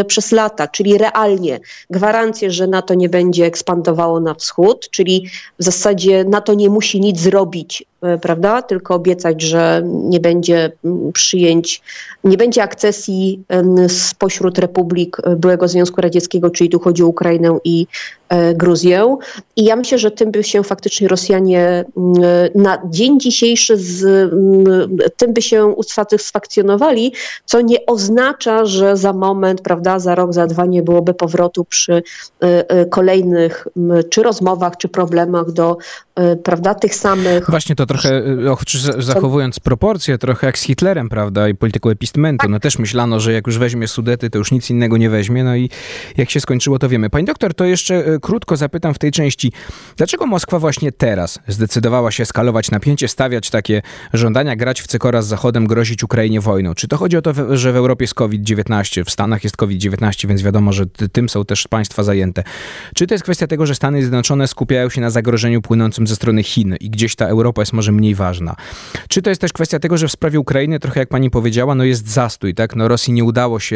przez 0.07 0.31
lata, 0.31 0.67
czyli 0.67 0.97
realnie 0.97 1.59
gwarancję, 1.89 2.51
że 2.51 2.67
NATO 2.67 2.93
nie 2.93 3.09
będzie 3.09 3.45
ekspandowało 3.45 4.19
na 4.19 4.33
wschód, 4.33 4.89
czyli 4.89 5.29
w 5.59 5.63
zasadzie 5.63 6.23
NATO 6.23 6.53
nie 6.53 6.69
musi 6.69 6.99
nic 6.99 7.19
zrobić, 7.19 7.64
E, 7.67 7.87
prawda? 8.21 8.61
Tylko 8.61 8.95
obiecać, 8.95 9.41
że 9.41 9.81
nie 9.85 10.19
będzie 10.19 10.71
mm, 10.83 11.11
przyjęć, 11.11 11.81
nie 12.23 12.37
będzie 12.37 12.63
akcesji 12.63 13.43
spośród 13.87 14.59
republik 14.59 15.17
e, 15.23 15.35
byłego 15.35 15.67
Związku 15.67 16.01
Radzieckiego, 16.01 16.49
czyli 16.49 16.69
tu 16.69 16.79
chodzi 16.79 17.03
o 17.03 17.07
Ukrainę 17.07 17.57
i 17.63 17.87
e, 18.29 18.53
Gruzję. 18.53 19.17
I 19.55 19.63
ja 19.63 19.75
myślę, 19.75 19.97
że 19.99 20.11
tym 20.11 20.31
by 20.31 20.43
się 20.43 20.63
faktycznie 20.63 21.07
Rosjanie 21.07 21.85
mm, 21.97 22.13
na 22.55 22.77
dzień 22.89 23.19
dzisiejszy 23.19 23.77
z 23.77 24.03
mm, 24.03 24.97
tym 25.17 25.33
by 25.33 25.41
się 25.41 25.65
usatysfakcjonowali, 25.65 27.13
co 27.45 27.61
nie 27.61 27.85
oznacza, 27.85 28.65
że 28.65 28.97
za 28.97 29.13
moment, 29.13 29.61
prawda, 29.61 29.99
za 29.99 30.15
rok, 30.15 30.33
za 30.33 30.47
dwa 30.47 30.65
nie 30.65 30.83
byłoby 30.83 31.13
powrotu 31.13 31.65
przy 31.65 32.03
kolejnych 32.89 33.67
czy 34.09 34.23
rozmowach, 34.23 34.77
czy 34.77 34.87
problemach 34.87 35.51
do 35.51 35.77
prawda, 36.43 36.73
tych 36.73 36.95
samych 36.95 37.49
Właśnie 37.49 37.75
to 37.75 37.85
trochę, 38.01 38.23
zachowując 38.99 39.59
proporcje, 39.59 40.17
trochę 40.17 40.47
jak 40.47 40.59
z 40.59 40.61
Hitlerem, 40.61 41.09
prawda, 41.09 41.49
i 41.49 41.55
polityką 41.55 41.89
epistmentu. 41.89 42.49
No 42.49 42.59
też 42.59 42.79
myślano, 42.79 43.19
że 43.19 43.33
jak 43.33 43.47
już 43.47 43.57
weźmie 43.57 43.87
Sudety, 43.87 44.29
to 44.29 44.37
już 44.37 44.51
nic 44.51 44.69
innego 44.69 44.97
nie 44.97 45.09
weźmie, 45.09 45.43
no 45.43 45.55
i 45.55 45.69
jak 46.17 46.29
się 46.29 46.39
skończyło, 46.39 46.79
to 46.79 46.89
wiemy. 46.89 47.09
Pani 47.09 47.25
doktor, 47.25 47.53
to 47.53 47.65
jeszcze 47.65 48.03
krótko 48.21 48.57
zapytam 48.57 48.93
w 48.93 48.99
tej 48.99 49.11
części, 49.11 49.51
dlaczego 49.97 50.25
Moskwa 50.25 50.59
właśnie 50.59 50.91
teraz 50.91 51.39
zdecydowała 51.47 52.11
się 52.11 52.25
skalować 52.25 52.71
napięcie, 52.71 53.07
stawiać 53.07 53.49
takie 53.49 53.81
żądania, 54.13 54.55
grać 54.55 54.81
w 54.81 54.87
cykora 54.87 55.21
z 55.21 55.27
Zachodem, 55.27 55.67
grozić 55.67 56.03
Ukrainie 56.03 56.41
wojną? 56.41 56.73
Czy 56.73 56.87
to 56.87 56.97
chodzi 56.97 57.17
o 57.17 57.21
to, 57.21 57.57
że 57.57 57.73
w 57.73 57.75
Europie 57.75 58.03
jest 58.03 58.13
COVID-19, 58.13 59.03
w 59.05 59.11
Stanach 59.11 59.43
jest 59.43 59.57
COVID-19, 59.57 60.27
więc 60.27 60.41
wiadomo, 60.41 60.73
że 60.73 60.85
tym 61.11 61.29
są 61.29 61.45
też 61.45 61.67
państwa 61.67 62.03
zajęte. 62.03 62.43
Czy 62.95 63.07
to 63.07 63.13
jest 63.13 63.23
kwestia 63.23 63.47
tego, 63.47 63.65
że 63.65 63.75
Stany 63.75 64.01
Zjednoczone 64.01 64.47
skupiają 64.47 64.89
się 64.89 65.01
na 65.01 65.09
zagrożeniu 65.09 65.61
płynącym 65.61 66.07
ze 66.07 66.15
strony 66.15 66.43
Chin 66.43 66.75
i 66.79 66.89
gdzieś 66.89 67.15
ta 67.15 67.27
Europa 67.27 67.61
jest 67.61 67.73
może 67.75 67.91
mniej 67.91 68.15
ważna? 68.15 68.55
Czy 69.07 69.21
to 69.21 69.29
jest 69.29 69.41
też 69.41 69.53
kwestia 69.53 69.79
tego, 69.79 69.97
że 69.97 70.07
w 70.07 70.11
sprawie 70.11 70.39
Ukrainy, 70.39 70.79
trochę 70.79 70.99
jak 70.99 71.09
pani 71.09 71.29
powiedziała, 71.29 71.75
no 71.75 71.83
jest 71.83 72.09
zastój, 72.09 72.53
tak? 72.53 72.75
No 72.75 72.87
Rosji 72.87 73.13
nie 73.13 73.23
udało 73.23 73.59
się 73.59 73.75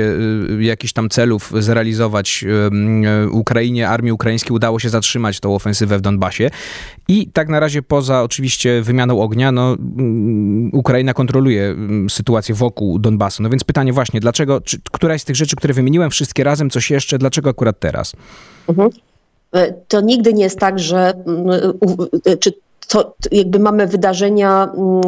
y, 0.59 0.63
jakichś 0.63 0.93
tam 0.93 1.09
celów 1.09 1.53
zrealizować 1.59 2.45
y, 3.23 3.29
Ukrainie, 3.29 3.89
armii 3.89 4.11
ukraińskiej 4.11 4.55
udało 4.55 4.79
się 4.79 4.89
zatrzymać 4.89 5.39
tą 5.39 5.55
ofensywę 5.55 5.97
w 5.97 6.01
Donbasie 6.01 6.49
i 7.07 7.27
tak 7.27 7.49
na 7.49 7.59
razie 7.59 7.81
poza 7.81 8.23
oczywiście 8.23 8.81
wymianą 8.81 9.21
ognia, 9.21 9.51
no 9.51 9.73
mm, 9.97 10.69
Ukraina 10.73 11.13
kontroluje 11.13 11.75
sytuację 12.09 12.55
wokół 12.55 12.99
Donbasu. 12.99 13.43
No 13.43 13.49
więc 13.49 13.63
pytanie 13.63 13.93
właśnie, 13.93 14.19
dlaczego, 14.19 14.61
czy, 14.61 14.77
któraś 14.91 15.21
z 15.21 15.25
tych 15.25 15.35
rzeczy, 15.35 15.55
które 15.55 15.73
wymieniłem, 15.73 16.09
wszystkie 16.09 16.43
razem, 16.43 16.69
coś 16.69 16.91
jeszcze, 16.91 17.17
dlaczego 17.17 17.49
akurat 17.49 17.79
teraz? 17.79 18.13
Mhm. 18.67 18.89
E, 19.53 19.73
to 19.87 20.01
nigdy 20.01 20.33
nie 20.33 20.43
jest 20.43 20.59
tak, 20.59 20.79
że 20.79 21.13
mm, 21.27 21.73
czy 22.39 22.53
to 22.89 23.15
jakby 23.31 23.59
mamy 23.59 23.87
wydarzenia 23.87 24.63
mm, 24.77 25.01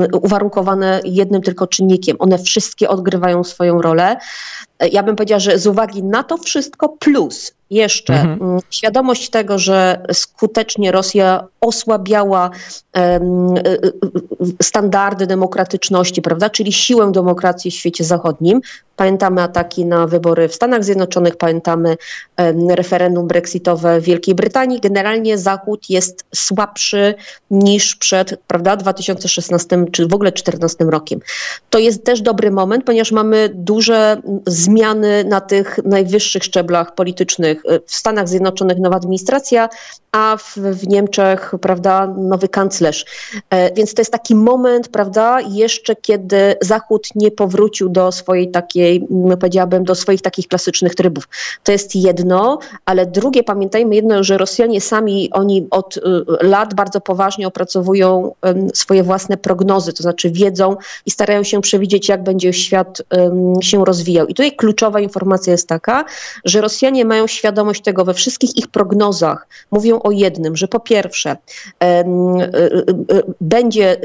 e, 0.00 0.18
uwarunkowane 0.18 1.00
jednym 1.04 1.42
tylko 1.42 1.66
czynnikiem. 1.66 2.16
One 2.18 2.38
wszystkie 2.38 2.88
odgrywają 2.88 3.44
swoją 3.44 3.82
rolę. 3.82 4.16
Ja 4.92 5.02
bym 5.02 5.16
powiedziała, 5.16 5.38
że 5.38 5.58
z 5.58 5.66
uwagi 5.66 6.02
na 6.02 6.22
to 6.22 6.36
wszystko 6.36 6.88
plus 6.88 7.52
jeszcze 7.70 8.14
mhm. 8.14 8.42
Mm, 8.42 8.60
świadomość 8.70 9.30
tego, 9.30 9.58
że 9.58 10.02
skutecznie 10.12 10.92
Rosja 10.92 11.46
osłabiała 11.60 12.50
um, 12.94 13.54
standardy 14.62 15.26
demokratyczności, 15.26 16.22
prawda, 16.22 16.50
czyli 16.50 16.72
siłę 16.72 17.12
demokracji 17.12 17.70
w 17.70 17.74
świecie 17.74 18.04
zachodnim. 18.04 18.60
Pamiętamy 18.96 19.42
ataki 19.42 19.86
na 19.86 20.06
wybory 20.06 20.48
w 20.48 20.54
Stanach 20.54 20.84
Zjednoczonych, 20.84 21.36
pamiętamy 21.36 21.96
um, 22.38 22.70
referendum 22.70 23.28
brexitowe 23.28 24.00
w 24.00 24.04
Wielkiej 24.04 24.34
Brytanii. 24.34 24.80
Generalnie 24.80 25.38
Zachód 25.38 25.90
jest 25.90 26.24
słabszy 26.34 27.14
niż 27.50 27.96
przed 27.96 28.40
prawda, 28.46 28.76
2016 28.76 29.84
czy 29.92 30.06
w 30.06 30.14
ogóle 30.14 30.30
2014 30.30 30.84
rokiem. 30.84 31.20
To 31.70 31.78
jest 31.78 32.04
też 32.04 32.22
dobry 32.22 32.50
moment, 32.50 32.84
ponieważ 32.84 33.12
mamy 33.12 33.50
duże 33.54 34.22
zmiany 34.64 35.24
na 35.24 35.40
tych 35.40 35.78
najwyższych 35.84 36.44
szczeblach 36.44 36.94
politycznych 36.94 37.62
w 37.86 37.94
Stanach 37.94 38.28
Zjednoczonych 38.28 38.78
nowa 38.78 38.96
administracja, 38.96 39.68
a 40.14 40.36
w, 40.36 40.56
w 40.56 40.88
Niemczech, 40.88 41.54
prawda, 41.60 42.06
nowy 42.06 42.48
kanclerz. 42.48 43.04
E, 43.50 43.74
więc 43.74 43.94
to 43.94 44.00
jest 44.00 44.12
taki 44.12 44.34
moment, 44.34 44.88
prawda, 44.88 45.40
jeszcze 45.40 45.96
kiedy 45.96 46.56
Zachód 46.60 47.08
nie 47.14 47.30
powrócił 47.30 47.88
do 47.88 48.12
swojej 48.12 48.50
takiej, 48.50 49.06
powiedziałabym, 49.40 49.84
do 49.84 49.94
swoich 49.94 50.22
takich 50.22 50.48
klasycznych 50.48 50.94
trybów. 50.94 51.28
To 51.64 51.72
jest 51.72 51.96
jedno, 51.96 52.58
ale 52.84 53.06
drugie, 53.06 53.42
pamiętajmy 53.42 53.94
jedno, 53.94 54.24
że 54.24 54.38
Rosjanie 54.38 54.80
sami, 54.80 55.30
oni 55.32 55.66
od 55.70 55.96
y, 55.96 56.00
lat 56.40 56.74
bardzo 56.74 57.00
poważnie 57.00 57.46
opracowują 57.46 58.32
swoje 58.74 59.02
własne 59.02 59.36
prognozy, 59.36 59.92
to 59.92 60.02
znaczy 60.02 60.30
wiedzą 60.30 60.76
i 61.06 61.10
starają 61.10 61.42
się 61.42 61.60
przewidzieć, 61.60 62.08
jak 62.08 62.22
będzie 62.22 62.52
świat 62.52 63.02
się 63.60 63.84
rozwijał. 63.84 64.26
I 64.26 64.34
tutaj 64.34 64.53
kluczowa 64.54 65.00
informacja 65.00 65.52
jest 65.52 65.68
taka, 65.68 66.04
że 66.44 66.60
Rosjanie 66.60 67.04
mają 67.04 67.26
świadomość 67.26 67.82
tego 67.82 68.04
we 68.04 68.14
wszystkich 68.14 68.56
ich 68.56 68.68
prognozach, 68.68 69.46
mówią 69.70 70.00
o 70.02 70.10
jednym, 70.10 70.56
że 70.56 70.68
po 70.68 70.80
pierwsze 70.80 71.30
e, 71.30 71.36
e, 71.84 72.04
e, 72.04 73.22
będzie 73.40 73.96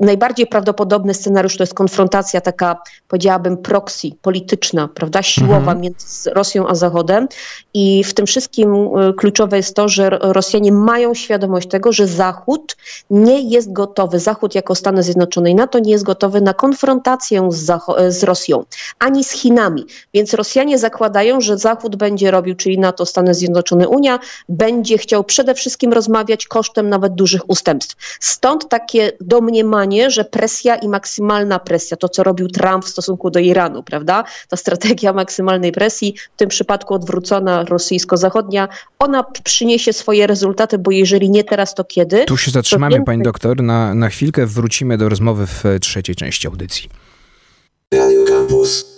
najbardziej 0.00 0.46
prawdopodobny 0.46 1.14
scenariusz 1.14 1.56
to 1.56 1.62
jest 1.62 1.74
konfrontacja 1.74 2.40
taka, 2.40 2.76
powiedziałabym, 3.08 3.56
proxy, 3.56 4.10
polityczna, 4.22 4.88
prawda, 4.88 5.22
siłowa 5.22 5.56
mhm. 5.56 5.80
między 5.80 6.30
Rosją 6.30 6.68
a 6.68 6.74
Zachodem 6.74 7.28
i 7.74 8.04
w 8.04 8.14
tym 8.14 8.26
wszystkim 8.26 8.88
kluczowe 9.16 9.56
jest 9.56 9.76
to, 9.76 9.88
że 9.88 10.10
Rosjanie 10.10 10.72
mają 10.72 11.14
świadomość 11.14 11.68
tego, 11.68 11.92
że 11.92 12.06
Zachód 12.06 12.76
nie 13.10 13.40
jest 13.40 13.72
gotowy, 13.72 14.18
Zachód 14.18 14.54
jako 14.54 14.74
Stany 14.74 15.02
Zjednoczone 15.02 15.50
i 15.50 15.54
NATO 15.54 15.78
nie 15.78 15.92
jest 15.92 16.04
gotowy 16.04 16.40
na 16.40 16.54
konfrontację 16.54 17.48
z, 17.52 17.80
z 18.08 18.22
Rosją, 18.22 18.64
ani 18.98 19.24
z 19.24 19.30
Chinami. 19.30 19.63
Więc 20.14 20.34
Rosjanie 20.34 20.78
zakładają, 20.78 21.40
że 21.40 21.58
Zachód 21.58 21.96
będzie 21.96 22.30
robił, 22.30 22.54
czyli 22.54 22.78
NATO, 22.78 23.06
Stany 23.06 23.34
Zjednoczone, 23.34 23.88
Unia, 23.88 24.18
będzie 24.48 24.98
chciał 24.98 25.24
przede 25.24 25.54
wszystkim 25.54 25.92
rozmawiać 25.92 26.46
kosztem 26.46 26.88
nawet 26.88 27.14
dużych 27.14 27.50
ustępstw. 27.50 27.96
Stąd 28.20 28.68
takie 28.68 29.12
domniemanie, 29.20 30.10
że 30.10 30.24
presja 30.24 30.76
i 30.76 30.88
maksymalna 30.88 31.58
presja, 31.58 31.96
to 31.96 32.08
co 32.08 32.22
robił 32.22 32.48
Trump 32.48 32.84
w 32.84 32.88
stosunku 32.88 33.30
do 33.30 33.40
Iranu, 33.40 33.82
prawda? 33.82 34.24
Ta 34.48 34.56
strategia 34.56 35.12
maksymalnej 35.12 35.72
presji, 35.72 36.14
w 36.34 36.38
tym 36.38 36.48
przypadku 36.48 36.94
odwrócona 36.94 37.64
rosyjsko-zachodnia, 37.64 38.68
ona 38.98 39.24
przyniesie 39.44 39.92
swoje 39.92 40.26
rezultaty, 40.26 40.78
bo 40.78 40.90
jeżeli 40.90 41.30
nie 41.30 41.44
teraz, 41.44 41.74
to 41.74 41.84
kiedy? 41.84 42.24
Tu 42.24 42.36
się 42.36 42.50
zatrzymamy, 42.50 42.90
więcej... 42.90 43.06
pani 43.06 43.22
doktor, 43.22 43.62
na, 43.62 43.94
na 43.94 44.08
chwilkę 44.08 44.46
wrócimy 44.46 44.98
do 44.98 45.08
rozmowy 45.08 45.46
w 45.46 45.64
trzeciej 45.80 46.14
części 46.14 46.46
audycji. 46.46 46.88
Radio 47.92 48.24
Campus 48.24 48.94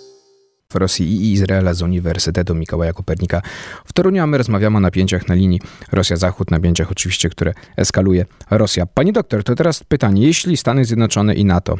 w 0.73 0.75
Rosji 0.75 1.07
i 1.07 1.31
Izraela 1.31 1.73
z 1.73 1.81
Uniwersytetu 1.81 2.55
Mikołaja 2.55 2.93
Kopernika. 2.93 3.41
W 3.85 3.93
Toruniu, 3.93 4.23
a 4.23 4.27
my 4.27 4.37
rozmawiamy 4.37 4.77
o 4.77 4.79
napięciach 4.79 5.27
na 5.27 5.35
linii 5.35 5.61
Rosja-Zachód, 5.91 6.51
napięciach 6.51 6.91
oczywiście, 6.91 7.29
które 7.29 7.53
eskaluje 7.77 8.25
Rosja. 8.51 8.85
Pani 8.85 9.13
doktor, 9.13 9.43
to 9.43 9.55
teraz 9.55 9.83
pytanie, 9.83 10.21
jeśli 10.21 10.57
Stany 10.57 10.85
Zjednoczone 10.85 11.35
i 11.35 11.45
NATO 11.45 11.77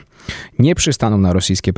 nie 0.59 0.75
przystaną 0.75 1.17
na 1.17 1.33
rosyjskie 1.33 1.73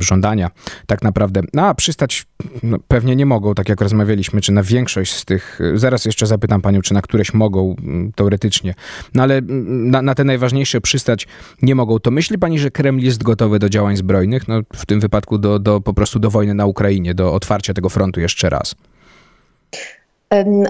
żądania, 0.00 0.50
tak 0.86 1.02
naprawdę, 1.02 1.42
no, 1.54 1.66
a 1.66 1.74
przystać 1.74 2.26
no, 2.62 2.78
pewnie 2.88 3.16
nie 3.16 3.26
mogą, 3.26 3.54
tak 3.54 3.68
jak 3.68 3.80
rozmawialiśmy, 3.80 4.40
czy 4.40 4.52
na 4.52 4.62
większość 4.62 5.14
z 5.14 5.24
tych, 5.24 5.58
zaraz 5.74 6.04
jeszcze 6.04 6.26
zapytam 6.26 6.60
panią, 6.60 6.80
czy 6.80 6.94
na 6.94 7.02
któreś 7.02 7.34
mogą 7.34 7.76
mm, 7.78 8.12
teoretycznie, 8.12 8.74
no 9.14 9.22
ale 9.22 9.36
mm, 9.36 9.90
na, 9.90 10.02
na 10.02 10.14
te 10.14 10.24
najważniejsze 10.24 10.80
przystać 10.80 11.28
nie 11.62 11.74
mogą, 11.74 11.98
to 11.98 12.10
myśli 12.10 12.38
pani, 12.38 12.58
że 12.58 12.70
Kreml 12.70 13.02
jest 13.02 13.22
gotowy 13.22 13.58
do 13.58 13.68
działań 13.68 13.96
zbrojnych, 13.96 14.48
no 14.48 14.60
w 14.74 14.86
tym 14.86 15.00
wypadku 15.00 15.38
do, 15.38 15.58
do 15.58 15.80
po 15.80 15.94
prostu 15.94 16.18
do 16.18 16.25
do 16.26 16.30
wojny 16.30 16.54
na 16.54 16.66
Ukrainie, 16.66 17.14
do 17.14 17.34
otwarcia 17.34 17.74
tego 17.74 17.88
frontu 17.88 18.20
jeszcze 18.20 18.50
raz? 18.50 18.74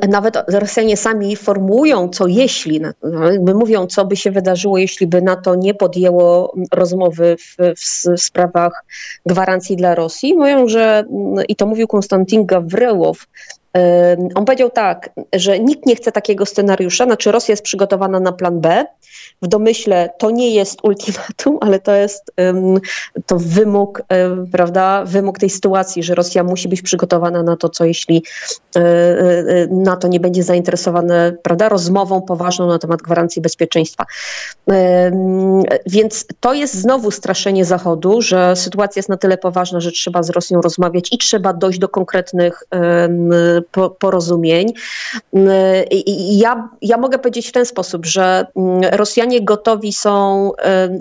Nawet 0.08 0.36
Rosjanie 0.48 0.96
sami 0.96 1.36
formułują, 1.36 2.08
co 2.08 2.26
jeśli, 2.26 2.80
jakby 3.32 3.54
mówią, 3.54 3.86
co 3.86 4.04
by 4.04 4.16
się 4.16 4.30
wydarzyło, 4.30 4.78
jeśli 4.78 5.06
by 5.06 5.22
NATO 5.22 5.54
nie 5.54 5.74
podjęło 5.74 6.54
rozmowy 6.72 7.36
w, 7.36 7.56
w, 7.56 8.20
sprawach 8.20 8.84
gwarancji 9.26 9.76
dla 9.76 9.94
Rosji. 9.94 10.34
Mówią, 10.34 10.68
że, 10.68 11.04
i 11.48 11.56
to 11.56 11.66
mówił 11.66 11.86
Konstantin 11.86 12.46
Gawryłow, 12.46 13.26
on 14.34 14.44
powiedział 14.44 14.70
tak, 14.70 15.10
że 15.32 15.60
nikt 15.60 15.86
nie 15.86 15.96
chce 15.96 16.12
takiego 16.12 16.46
scenariusza, 16.46 17.04
znaczy 17.04 17.32
Rosja 17.32 17.52
jest 17.52 17.62
przygotowana 17.62 18.20
na 18.20 18.32
plan 18.32 18.60
B. 18.60 18.86
W 19.42 19.46
domyśle 19.46 20.10
to 20.18 20.30
nie 20.30 20.54
jest 20.54 20.84
ultimatum, 20.84 21.58
ale 21.64 21.80
to 21.80 21.94
jest 21.94 22.32
to 23.26 23.38
wymóg, 23.38 24.02
prawda, 24.52 25.04
wymóg 25.04 25.38
tej 25.38 25.50
sytuacji, 25.50 26.02
że 26.02 26.14
Rosja 26.14 26.44
musi 26.44 26.68
być 26.68 26.82
przygotowana 26.82 27.42
na 27.42 27.56
to, 27.56 27.68
co 27.68 27.84
jeśli 27.84 28.22
e, 28.76 28.80
e, 28.80 29.66
NATO 29.70 30.08
nie 30.08 30.20
będzie 30.20 30.42
zainteresowane, 30.42 31.36
prawda, 31.42 31.68
rozmową 31.68 32.22
poważną 32.22 32.66
na 32.66 32.78
temat 32.78 33.02
gwarancji 33.02 33.42
bezpieczeństwa. 33.42 34.04
Więc 35.86 36.26
to 36.40 36.54
jest 36.54 36.74
znowu 36.74 37.10
straszenie 37.10 37.64
Zachodu, 37.64 38.22
że 38.22 38.56
sytuacja 38.56 38.98
jest 38.98 39.08
na 39.08 39.16
tyle 39.16 39.38
poważna, 39.38 39.80
że 39.80 39.92
trzeba 39.92 40.22
z 40.22 40.30
Rosją 40.30 40.60
rozmawiać 40.60 41.12
i 41.12 41.18
trzeba 41.18 41.52
dojść 41.52 41.78
do 41.78 41.88
konkretnych 41.88 42.62
porozumień. 43.98 44.72
Ja, 46.16 46.68
ja 46.82 46.96
mogę 46.96 47.18
powiedzieć 47.18 47.48
w 47.48 47.52
ten 47.52 47.66
sposób, 47.66 48.06
że 48.06 48.46
mm, 48.56 48.80
Rosjanie 48.92 49.44
gotowi 49.44 49.92
są 49.92 50.52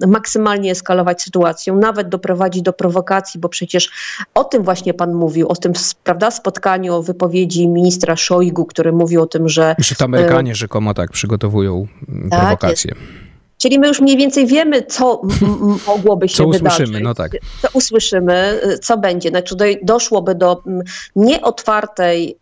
maksymalnie 0.08 0.72
eskalować 0.72 1.22
sytuację, 1.22 1.74
nawet 1.74 2.10
doprowadzić 2.10 2.62
do 2.62 2.74
prowokacji, 2.74 3.40
bo 3.40 3.50
przecież 3.50 3.92
o 4.34 4.44
tym 4.44 4.64
właśnie 4.64 4.94
pan 4.94 5.14
mówił, 5.14 5.48
o 5.48 5.56
tym 5.56 5.74
prawda, 6.04 6.32
spotkaniu, 6.32 6.96
o 6.96 7.04
wypowiedzi 7.04 7.68
ministra 7.68 8.16
Szojgu, 8.16 8.66
który 8.66 8.92
mówił 8.92 9.22
o 9.22 9.26
tym, 9.26 9.50
że... 9.50 9.76
Że 9.78 9.96
to 9.96 10.06
Amerykanie 10.06 10.56
rzekomo 10.56 10.94
tak 10.94 11.12
przygotowują 11.12 11.88
tak 12.30 12.40
prowokacje. 12.40 12.92
Jest 12.96 13.25
Czyli 13.66 13.80
my 13.80 13.88
już 13.88 14.02
mniej 14.02 14.18
więcej 14.18 14.48
wiemy, 14.48 14.84
co 14.84 15.22
mogłoby 15.88 16.30
się 16.30 16.36
co 16.36 16.48
wydarzyć. 16.48 16.80
Usłyszymy, 16.80 17.00
no 17.00 17.14
tak. 17.14 17.32
Co 17.62 17.68
usłyszymy, 17.74 18.62
co 18.82 18.98
będzie. 18.98 19.30
Znaczy 19.30 19.56
do, 19.56 19.66
doszłoby 19.82 20.36
do 20.36 20.64
nieotwartej 21.16 22.38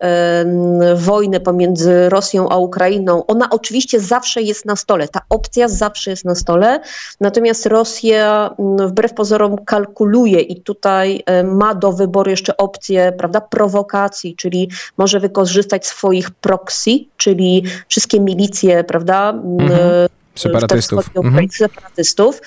y, 0.92 0.96
wojny 0.96 1.40
pomiędzy 1.40 2.10
Rosją 2.10 2.50
a 2.50 2.58
Ukrainą. 2.58 3.26
Ona 3.26 3.50
oczywiście 3.50 4.00
zawsze 4.00 4.42
jest 4.42 4.66
na 4.66 4.76
stole. 4.76 5.08
Ta 5.08 5.22
opcja 5.30 5.68
zawsze 5.68 6.12
jest 6.12 6.26
na 6.26 6.36
stole. 6.36 6.80
Natomiast 7.20 7.66
Rosja 7.66 8.56
wbrew 8.88 9.14
pozorom 9.14 9.58
kalkuluje 9.66 10.40
i 10.40 10.62
tutaj 10.62 11.24
y, 11.42 11.44
ma 11.44 11.76
do 11.76 11.92
wyboru 11.92 12.30
jeszcze 12.30 12.58
opcję 12.58 13.14
prawda, 13.18 13.42
prowokacji, 13.42 14.36
czyli 14.36 14.70
może 14.98 15.20
wykorzystać 15.20 15.88
swoich 15.88 16.32
proxy, 16.32 16.92
czyli 17.18 17.64
wszystkie 17.88 18.20
milicje, 18.20 18.84
prawda? 18.84 19.30
Mhm 19.30 20.10
separatystów, 20.36 21.10
mhm. 21.16 21.50
separatystów 21.50 22.42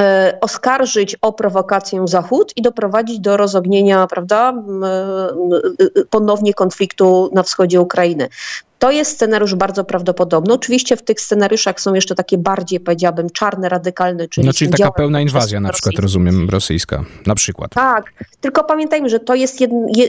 e, 0.00 0.38
oskarżyć 0.40 1.16
o 1.22 1.32
prowokację 1.32 2.04
Zachód 2.08 2.52
i 2.56 2.62
doprowadzić 2.62 3.20
do 3.20 3.36
rozognienia, 3.36 4.06
prawda, 4.06 4.54
ponownie 6.10 6.54
konfliktu 6.54 7.30
na 7.32 7.42
wschodzie 7.42 7.80
Ukrainy. 7.80 8.28
To 8.82 8.90
jest 8.90 9.10
scenariusz 9.10 9.54
bardzo 9.54 9.84
prawdopodobny. 9.84 10.54
Oczywiście 10.54 10.96
w 10.96 11.02
tych 11.02 11.20
scenariuszach 11.20 11.80
są 11.80 11.94
jeszcze 11.94 12.14
takie 12.14 12.38
bardziej, 12.38 12.80
powiedziałabym, 12.80 13.30
czarne, 13.30 13.68
radykalne, 13.68 14.28
czyli... 14.28 14.46
No, 14.46 14.52
czyli 14.52 14.70
taka 14.70 14.90
pełna 14.90 15.20
inwazja 15.20 15.60
na 15.60 15.72
przykład, 15.72 15.98
rozumiem, 15.98 16.50
rosyjska, 16.50 17.04
na 17.26 17.34
przykład. 17.34 17.70
Tak, 17.70 18.12
tylko 18.40 18.64
pamiętajmy, 18.64 19.08
że 19.08 19.20
to 19.20 19.34
jest 19.34 19.58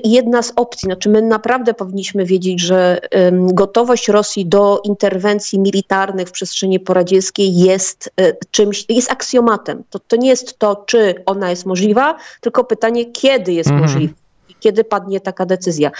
jedna 0.03 0.41
z 0.41 0.53
opcji. 0.55 0.85
Znaczy 0.85 1.09
my 1.09 1.21
naprawdę 1.21 1.73
powinniśmy 1.73 2.25
wiedzieć, 2.25 2.61
że 2.61 2.99
gotowość 3.31 4.07
Rosji 4.07 4.45
do 4.45 4.81
interwencji 4.83 5.59
militarnych 5.59 6.27
w 6.27 6.31
przestrzeni 6.31 6.79
poradzieckiej 6.79 7.55
jest 7.55 8.13
y, 8.21 8.37
czymś, 8.51 8.85
jest 8.89 9.11
aksjomatem. 9.11 9.83
To, 9.89 9.99
to 9.99 10.15
nie 10.15 10.29
jest 10.29 10.59
to, 10.59 10.83
czy 10.85 11.15
ona 11.25 11.49
jest 11.49 11.65
możliwa, 11.65 12.15
tylko 12.41 12.63
pytanie, 12.63 13.05
kiedy 13.05 13.53
jest 13.53 13.69
mhm. 13.69 13.81
możliwa 13.81 14.22
kiedy 14.63 14.83
padnie 14.83 15.19
taka 15.19 15.45
decyzja. 15.45 15.91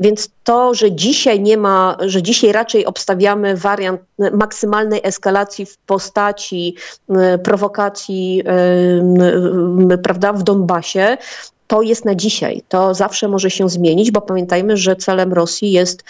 Więc 0.00 0.28
to, 0.44 0.74
że 0.74 0.92
dzisiaj 0.92 1.40
nie 1.40 1.56
ma, 1.56 1.96
że 2.00 2.22
dzisiaj 2.22 2.52
raczej 2.52 2.86
obstawiamy 2.86 3.56
wariant 3.56 4.00
maksymalnej 4.32 5.00
eskalacji 5.04 5.66
w 5.66 5.78
postaci 5.78 6.76
e, 7.10 7.38
prowokacji 7.38 8.42
e, 9.92 9.98
prawda, 9.98 10.32
w 10.32 10.42
Donbasie, 10.42 11.16
to 11.66 11.82
jest 11.82 12.04
na 12.04 12.14
dzisiaj. 12.14 12.62
To 12.68 12.94
zawsze 12.94 13.28
może 13.28 13.50
się 13.50 13.68
zmienić, 13.68 14.10
bo 14.10 14.20
pamiętajmy, 14.20 14.76
że 14.76 14.96
celem 14.96 15.32
Rosji 15.32 15.72
jest 15.72 16.04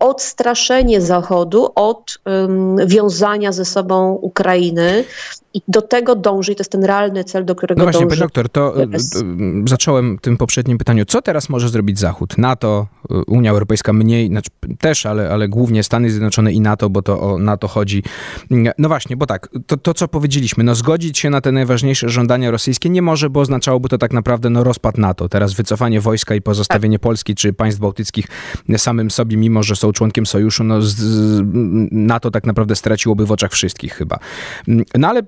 odstraszenie 0.00 1.00
Zachodu 1.00 1.68
od 1.74 2.18
wiązania 2.86 3.52
ze 3.52 3.64
sobą 3.64 4.12
Ukrainy 4.22 5.04
i 5.54 5.62
do 5.68 5.82
tego 5.82 6.14
dąży, 6.14 6.52
i 6.52 6.56
to 6.56 6.60
jest 6.60 6.72
ten 6.72 6.84
realny 6.84 7.24
cel, 7.24 7.44
do 7.44 7.54
którego 7.54 7.78
no 7.78 7.84
właśnie, 7.84 8.06
dąży. 8.06 8.20
doktor, 8.20 8.48
to, 8.48 8.72
to 8.72 8.78
zacząłem 9.66 10.18
tym 10.18 10.36
poprzednim 10.36 10.78
pytaniu. 10.78 11.04
Co 11.04 11.22
teraz 11.22 11.48
może 11.48 11.68
zrobić 11.68 11.98
Zachód? 11.98 12.38
NATO, 12.38 12.86
y, 13.10 13.14
Unia 13.26 13.50
Europejska 13.50 13.92
mniej, 13.92 14.28
znaczy 14.28 14.50
też, 14.80 15.06
ale, 15.06 15.30
ale 15.30 15.48
głównie 15.48 15.82
Stany 15.82 16.10
Zjednoczone 16.10 16.52
i 16.52 16.60
NATO, 16.60 16.90
bo 16.90 17.02
to 17.02 17.20
o 17.20 17.38
NATO 17.38 17.68
chodzi. 17.68 18.02
No 18.78 18.88
właśnie, 18.88 19.16
bo 19.16 19.26
tak, 19.26 19.48
to, 19.66 19.76
to 19.76 19.94
co 19.94 20.08
powiedzieliśmy, 20.08 20.64
no 20.64 20.74
zgodzić 20.74 21.18
się 21.18 21.30
na 21.30 21.40
te 21.40 21.52
najważniejsze 21.52 22.08
żądania 22.08 22.50
rosyjskie 22.50 22.90
nie 22.90 23.02
może, 23.02 23.30
bo 23.30 23.40
oznaczałoby 23.40 23.88
to 23.88 23.98
tak 23.98 24.12
naprawdę 24.12 24.50
no, 24.50 24.64
rozpad 24.64 24.98
NATO. 24.98 25.28
Teraz 25.28 25.54
wycofanie 25.54 26.00
wojska 26.00 26.34
i 26.34 26.42
pozostawienie 26.42 26.98
tak. 26.98 27.02
Polski 27.02 27.34
czy 27.34 27.52
państw 27.52 27.80
bałtyckich 27.80 28.26
samym 28.76 29.10
sobie, 29.10 29.36
mimo 29.36 29.62
że 29.62 29.76
są 29.76 29.92
członkiem 29.92 30.26
sojuszu, 30.26 30.64
no 30.64 30.82
z, 30.82 30.94
z, 30.94 31.42
NATO 31.92 32.30
tak 32.30 32.46
naprawdę 32.46 32.76
straciłoby 32.76 33.26
w 33.26 33.32
oczach 33.32 33.52
wszystkich 33.52 33.92
chyba. 33.92 34.18
No 34.94 35.08
ale 35.08 35.22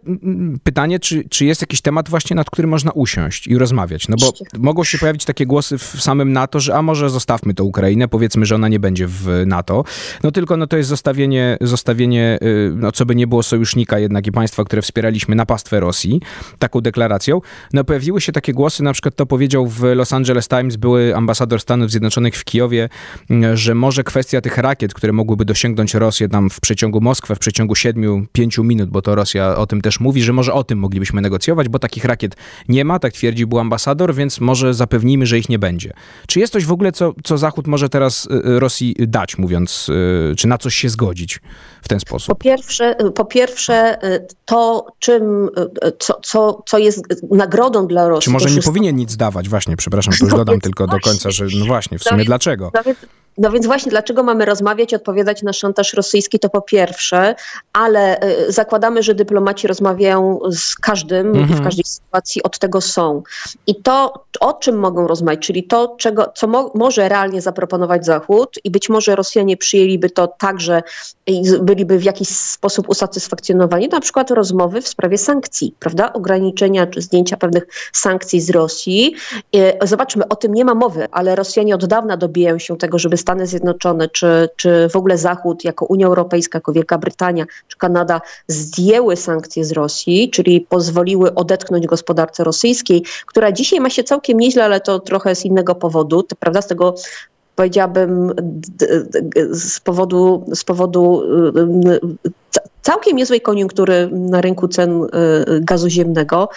pytanie, 0.62 0.98
czy, 0.98 1.24
czy 1.28 1.44
jest 1.44 1.60
jakiś 1.60 1.80
temat 1.80 2.08
właśnie, 2.08 2.36
nad 2.36 2.50
którym 2.50 2.70
można 2.70 2.92
usiąść 2.92 3.46
i 3.46 3.58
rozmawiać? 3.58 4.08
No 4.08 4.16
bo 4.20 4.32
mogą 4.58 4.84
się 4.84 4.98
pojawić 4.98 5.24
takie 5.24 5.46
głosy 5.46 5.78
w 5.78 5.84
samym 5.84 6.32
NATO, 6.32 6.60
że 6.60 6.74
a 6.74 6.82
może 6.82 7.10
zostawmy 7.10 7.54
to 7.54 7.64
Ukrainę, 7.64 8.08
powiedzmy, 8.08 8.46
że 8.46 8.54
ona 8.54 8.68
nie 8.68 8.80
będzie 8.80 9.06
w 9.06 9.42
NATO. 9.46 9.84
No 10.22 10.30
tylko 10.30 10.56
no 10.56 10.66
to 10.66 10.76
jest 10.76 10.88
zostawienie, 10.88 11.58
zostawienie 11.60 12.38
y, 12.42 12.72
no 12.76 12.92
co 12.92 13.06
by 13.06 13.14
nie 13.14 13.26
było 13.26 13.42
sojusznika 13.42 13.98
jednak 13.98 14.26
i 14.26 14.32
państwa, 14.32 14.64
które 14.64 14.82
wspieraliśmy 14.82 15.34
na 15.34 15.46
pastwę 15.46 15.80
Rosji, 15.80 16.20
taką 16.58 16.80
deklaracją. 16.80 17.40
No 17.72 17.84
pojawiły 17.84 18.20
się 18.20 18.32
takie 18.32 18.52
głosy, 18.52 18.82
na 18.82 18.92
przykład 18.92 19.16
to 19.16 19.26
powiedział 19.26 19.66
w 19.66 19.82
Los 19.82 20.12
Angeles 20.12 20.48
Times 20.48 20.76
były 20.76 21.16
ambasador 21.16 21.60
Stanów 21.60 21.90
Zjednoczonych 21.90 22.34
w 22.34 22.44
Kijowie, 22.44 22.88
y, 23.30 23.56
że 23.56 23.74
może 23.74 24.04
kwestia 24.04 24.40
tych 24.40 24.58
rakiet, 24.58 24.94
które 24.94 25.12
mogłyby 25.12 25.44
dosięgnąć 25.44 25.94
Rosję 25.94 26.28
tam 26.28 26.50
w 26.50 26.60
przeciągu 26.60 27.00
Moskwę 27.00 27.34
w 27.34 27.38
przeciągu 27.38 27.74
7-5 27.74 28.64
minut, 28.64 28.90
bo 28.90 29.02
to 29.02 29.14
Rosja 29.14 29.56
o 29.56 29.66
tym 29.66 29.80
też 29.80 29.99
mówi, 30.00 30.22
że 30.22 30.32
może 30.32 30.52
o 30.52 30.64
tym 30.64 30.78
moglibyśmy 30.78 31.20
negocjować, 31.20 31.68
bo 31.68 31.78
takich 31.78 32.04
rakiet 32.04 32.36
nie 32.68 32.84
ma, 32.84 32.98
tak 32.98 33.12
twierdził 33.12 33.48
był 33.48 33.58
ambasador, 33.58 34.14
więc 34.14 34.40
może 34.40 34.74
zapewnimy, 34.74 35.26
że 35.26 35.38
ich 35.38 35.48
nie 35.48 35.58
będzie. 35.58 35.92
Czy 36.26 36.40
jest 36.40 36.52
coś 36.52 36.64
w 36.64 36.72
ogóle, 36.72 36.92
co, 36.92 37.14
co 37.24 37.38
Zachód 37.38 37.66
może 37.66 37.88
teraz 37.88 38.26
y, 38.26 38.48
y, 38.48 38.60
Rosji 38.60 38.96
dać, 38.98 39.38
mówiąc, 39.38 39.88
y, 40.32 40.36
czy 40.36 40.48
na 40.48 40.58
coś 40.58 40.74
się 40.74 40.88
zgodzić 40.88 41.40
w 41.82 41.88
ten 41.88 42.00
sposób? 42.00 42.28
Po 42.28 42.44
pierwsze, 42.44 42.96
po 43.14 43.24
pierwsze 43.24 43.98
to, 44.44 44.86
czym, 44.98 45.48
co, 45.98 46.20
co, 46.22 46.62
co 46.66 46.78
jest 46.78 47.04
nagrodą 47.30 47.86
dla 47.86 48.08
Rosji. 48.08 48.24
Czy 48.24 48.30
może 48.30 48.50
nie 48.50 48.62
powinien 48.62 48.96
nic 48.96 49.16
dawać? 49.16 49.48
Właśnie, 49.48 49.76
przepraszam, 49.76 50.14
to 50.18 50.24
już 50.24 50.32
no 50.32 50.38
dodam 50.38 50.60
tylko 50.60 50.86
do 50.86 51.00
końca, 51.00 51.30
że 51.30 51.46
no 51.58 51.66
właśnie, 51.66 51.98
w 51.98 52.02
sumie 52.02 52.24
dlaczego? 52.24 52.72
No 53.38 53.50
więc 53.50 53.66
właśnie 53.66 53.90
dlaczego 53.90 54.22
mamy 54.22 54.44
rozmawiać, 54.44 54.94
odpowiadać 54.94 55.42
na 55.42 55.52
szantaż 55.52 55.94
rosyjski, 55.94 56.38
to 56.38 56.48
po 56.48 56.62
pierwsze, 56.62 57.34
ale 57.72 58.22
y, 58.48 58.52
zakładamy, 58.52 59.02
że 59.02 59.14
dyplomaci 59.14 59.66
rozmawiają 59.66 60.38
z 60.50 60.74
każdym 60.74 61.26
mhm. 61.26 61.60
w 61.60 61.64
każdej 61.64 61.84
sytuacji, 61.84 62.42
od 62.42 62.58
tego 62.58 62.80
są. 62.80 63.22
I 63.66 63.82
to, 63.82 64.24
o 64.40 64.52
czym 64.52 64.78
mogą 64.78 65.06
rozmawiać, 65.06 65.40
czyli 65.40 65.64
to, 65.64 65.96
czego, 65.98 66.32
co 66.34 66.46
mo 66.46 66.70
może 66.74 67.08
realnie 67.08 67.40
zaproponować 67.40 68.06
Zachód 68.06 68.54
i 68.64 68.70
być 68.70 68.88
może 68.88 69.16
Rosjanie 69.16 69.56
przyjęliby 69.56 70.10
to 70.10 70.26
także 70.26 70.82
i 71.26 71.42
byliby 71.62 71.98
w 71.98 72.04
jakiś 72.04 72.28
sposób 72.28 72.88
usatysfakcjonowani, 72.88 73.88
na 73.88 74.00
przykład 74.00 74.30
rozmowy 74.30 74.82
w 74.82 74.88
sprawie 74.88 75.18
sankcji, 75.18 75.74
prawda, 75.78 76.12
ograniczenia 76.12 76.86
czy 76.86 77.00
zdjęcia 77.02 77.36
pewnych 77.36 77.66
sankcji 77.92 78.40
z 78.40 78.50
Rosji. 78.50 79.14
Y, 79.56 79.72
zobaczmy, 79.82 80.28
o 80.28 80.36
tym 80.36 80.54
nie 80.54 80.64
ma 80.64 80.74
mowy, 80.74 81.08
ale 81.10 81.36
Rosjanie 81.36 81.74
od 81.74 81.86
dawna 81.86 82.16
dobijają 82.16 82.58
się 82.58 82.76
tego, 82.76 82.98
żeby 82.98 83.16
Stany 83.30 83.46
Zjednoczone, 83.46 84.08
czy, 84.08 84.48
czy 84.56 84.88
w 84.92 84.96
ogóle 84.96 85.18
Zachód, 85.18 85.64
jako 85.64 85.86
Unia 85.86 86.06
Europejska, 86.06 86.56
jako 86.56 86.72
Wielka 86.72 86.98
Brytania, 86.98 87.44
czy 87.68 87.76
Kanada 87.78 88.20
zdjęły 88.48 89.16
sankcje 89.16 89.64
z 89.64 89.72
Rosji, 89.72 90.30
czyli 90.30 90.60
pozwoliły 90.60 91.34
odetchnąć 91.34 91.86
gospodarce 91.86 92.44
rosyjskiej, 92.44 93.04
która 93.26 93.52
dzisiaj 93.52 93.80
ma 93.80 93.90
się 93.90 94.04
całkiem 94.04 94.38
nieźle, 94.38 94.64
ale 94.64 94.80
to 94.80 94.98
trochę 94.98 95.34
z 95.34 95.44
innego 95.44 95.74
powodu, 95.74 96.24
prawda, 96.38 96.62
z 96.62 96.66
tego 96.66 96.94
powiedziałabym 97.56 98.32
z 99.50 99.80
powodu, 99.80 100.44
z 100.54 100.64
powodu 100.64 101.22
całkiem 102.82 103.16
niezłej 103.16 103.40
koniunktury 103.40 104.08
na 104.12 104.40
rynku 104.40 104.68
cen 104.68 105.04
y, 105.04 105.08
gazu 105.60 105.88
ziemnego, 105.88 106.48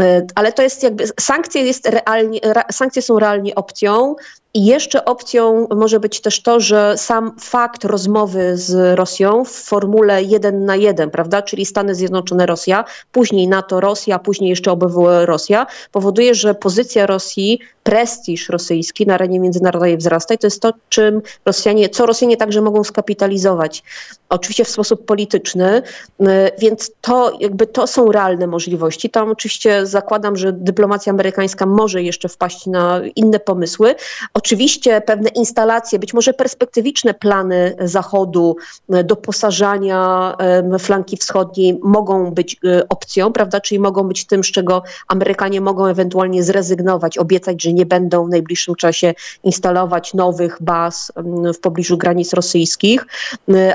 y, 0.00 0.26
ale 0.34 0.52
to 0.52 0.62
jest 0.62 0.82
jakby, 0.82 1.04
sankcje, 1.20 1.62
jest 1.62 1.88
realnie, 1.88 2.40
sankcje 2.72 3.02
są 3.02 3.18
realnie 3.18 3.54
opcją 3.54 4.14
i 4.56 4.64
jeszcze 4.64 5.04
opcją 5.04 5.66
może 5.76 6.00
być 6.00 6.20
też 6.20 6.42
to, 6.42 6.60
że 6.60 6.94
sam 6.98 7.36
fakt 7.40 7.84
rozmowy 7.84 8.56
z 8.56 8.98
Rosją 8.98 9.44
w 9.44 9.52
formule 9.52 10.22
jeden 10.22 10.64
na 10.64 10.76
jeden, 10.76 11.10
prawda, 11.10 11.42
czyli 11.42 11.66
Stany 11.66 11.94
Zjednoczone 11.94 12.46
Rosja, 12.46 12.84
później 13.12 13.48
NATO 13.48 13.80
Rosja, 13.80 14.18
później 14.18 14.50
jeszcze 14.50 14.72
OBWE 14.72 15.26
Rosja, 15.26 15.66
powoduje, 15.92 16.34
że 16.34 16.54
pozycja 16.54 17.06
Rosji, 17.06 17.60
prestiż 17.82 18.48
rosyjski 18.48 19.06
na 19.06 19.14
arenie 19.14 19.40
międzynarodowej 19.40 19.96
wzrasta 19.96 20.34
i 20.34 20.38
to 20.38 20.46
jest 20.46 20.62
to, 20.62 20.72
czym 20.88 21.22
Rosjanie, 21.44 21.88
co 21.88 22.06
Rosjanie 22.06 22.36
także 22.36 22.60
mogą 22.60 22.84
skapitalizować. 22.84 23.82
Oczywiście 24.28 24.64
w 24.64 24.68
sposób 24.68 25.04
polityczny, 25.04 25.25
y, 25.34 26.24
więc 26.58 26.90
to 27.00 27.32
jakby 27.40 27.66
to 27.66 27.86
są 27.86 28.12
realne 28.12 28.46
możliwości. 28.46 29.10
Tam 29.10 29.30
oczywiście 29.30 29.86
zakładam, 29.86 30.36
że 30.36 30.52
dyplomacja 30.52 31.12
amerykańska 31.12 31.66
może 31.66 32.02
jeszcze 32.02 32.28
wpaść 32.28 32.66
na 32.66 33.00
inne 33.16 33.40
pomysły. 33.40 33.94
Oczywiście 34.34 35.00
pewne 35.00 35.28
instalacje, 35.28 35.98
być 35.98 36.14
może 36.14 36.32
perspektywiczne 36.32 37.14
plany 37.14 37.76
Zachodu 37.80 38.56
e, 38.90 39.04
doposażania 39.04 40.36
flanki 40.78 41.16
wschodniej 41.16 41.78
mogą 41.82 42.30
być 42.30 42.56
opcją, 42.88 43.32
prawda? 43.32 43.60
Czyli 43.60 43.78
mogą 43.78 44.08
być 44.08 44.26
tym, 44.26 44.44
z 44.44 44.46
czego 44.46 44.82
Amerykanie 45.08 45.60
mogą 45.60 45.86
ewentualnie 45.86 46.42
zrezygnować, 46.42 47.18
obiecać, 47.18 47.62
że 47.62 47.72
nie 47.72 47.86
będą 47.86 48.26
w 48.26 48.28
najbliższym 48.28 48.74
czasie 48.74 49.14
instalować 49.44 50.14
nowych 50.14 50.56
baz 50.60 51.12
w 51.54 51.58
pobliżu 51.58 51.98
granic 51.98 52.32
rosyjskich, 52.32 53.06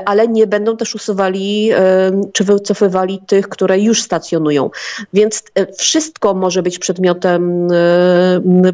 ale 0.04 0.28
nie 0.28 0.46
będą 0.46 0.76
też 0.76 0.94
usuwali 0.94 1.41
czy 2.32 2.44
wycofywali 2.44 3.18
tych, 3.26 3.48
które 3.48 3.78
już 3.80 4.02
stacjonują. 4.02 4.70
Więc 5.12 5.42
wszystko 5.78 6.34
może 6.34 6.62
być 6.62 6.78
przedmiotem, 6.78 7.68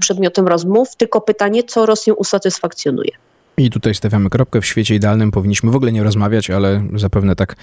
przedmiotem 0.00 0.48
rozmów, 0.48 0.96
tylko 0.96 1.20
pytanie, 1.20 1.62
co 1.62 1.86
Rosję 1.86 2.14
usatysfakcjonuje. 2.14 3.10
I 3.58 3.70
tutaj 3.70 3.94
stawiamy 3.94 4.30
kropkę. 4.30 4.60
W 4.60 4.66
świecie 4.66 4.94
idealnym 4.94 5.30
powinniśmy 5.30 5.70
w 5.70 5.76
ogóle 5.76 5.92
nie 5.92 6.02
rozmawiać, 6.02 6.50
ale 6.50 6.82
zapewne 6.94 7.36
tak 7.36 7.56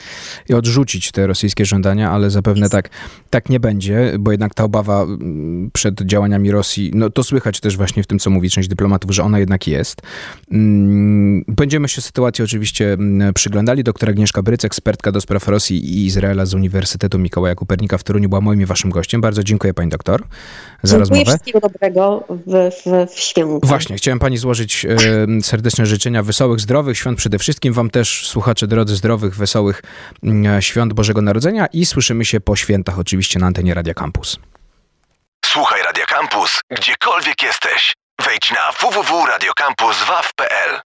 i 0.49 0.53
odrzucić 0.53 1.12
te 1.12 1.27
rosyjskie 1.27 1.65
żądania, 1.65 2.12
ale 2.12 2.29
zapewne 2.29 2.69
tak, 2.69 2.89
tak 3.29 3.49
nie 3.49 3.60
będzie, 3.60 4.13
bo 4.19 4.31
jednak 4.31 4.53
ta 4.53 4.63
obawa 4.63 5.03
mm, 5.03 5.69
przed 5.73 6.01
działaniami 6.01 6.51
Rosji, 6.51 6.91
no 6.93 7.10
to 7.10 7.23
słychać 7.23 7.60
też 7.60 7.77
właśnie 7.77 8.03
w 8.03 8.08
tym, 8.08 8.19
co 8.19 8.29
mówi 8.29 8.49
część 8.49 8.69
dyplomatów, 8.69 9.12
że 9.12 9.23
ona 9.23 9.39
jednak 9.39 9.67
jest. 9.67 10.01
Mm, 10.51 11.43
będziemy 11.47 11.88
się 11.88 12.01
sytuacji 12.01 12.43
oczywiście 12.43 12.93
mm, 12.93 13.34
przyglądali. 13.34 13.84
Doktor 13.84 14.10
Agnieszka 14.10 14.41
Bryc, 14.41 14.65
ekspertka 14.65 15.12
do 15.12 15.21
spraw 15.21 15.47
Rosji 15.47 15.86
i 15.86 16.05
Izraela 16.05 16.45
z 16.45 16.53
Uniwersytetu 16.53 17.19
Mikołaja 17.19 17.55
Kopernika 17.55 17.97
w 17.97 18.03
Toruniu, 18.03 18.29
była 18.29 18.41
moim 18.41 18.62
i 18.62 18.65
waszym 18.65 18.91
gościem. 18.91 19.21
Bardzo 19.21 19.43
dziękuję 19.43 19.73
pani 19.73 19.89
doktor 19.89 20.21
za 20.21 20.97
Dziękuję 20.97 20.99
rozmowę. 20.99 21.25
wszystkiego 21.25 21.60
dobrego 21.60 22.23
w, 22.29 22.69
w, 22.71 23.12
w 23.13 23.19
święta. 23.19 23.67
Właśnie, 23.67 23.95
chciałem 23.95 24.19
pani 24.19 24.38
złożyć 24.38 24.86
e, 24.86 25.41
życzenia 25.85 26.23
wesołych, 26.23 26.59
zdrowych 26.59 26.97
świąt 26.97 27.17
przede 27.17 27.39
wszystkim. 27.39 27.73
Wam 27.73 27.89
też, 27.89 28.27
słuchacze 28.27 28.67
drodzy, 28.67 28.95
zdrowych, 28.95 29.35
wesołych 29.35 29.81
mm, 30.23 30.61
świąt 30.61 30.93
Bożego 30.93 31.21
Narodzenia 31.21 31.67
i 31.73 31.85
słyszymy 31.85 32.25
się 32.25 32.41
po 32.41 32.55
świętach 32.55 32.99
oczywiście 32.99 33.39
na 33.39 33.47
antenie 33.47 33.73
Radia 33.73 33.93
Campus. 33.93 34.39
Słuchaj 35.45 35.83
Radia 35.83 36.05
Campus, 36.05 36.59
gdziekolwiek 36.71 37.43
jesteś. 37.43 37.93
Wejdź 38.25 38.51
na 38.51 38.71
www.radiocampus.waw.pl 38.71 40.84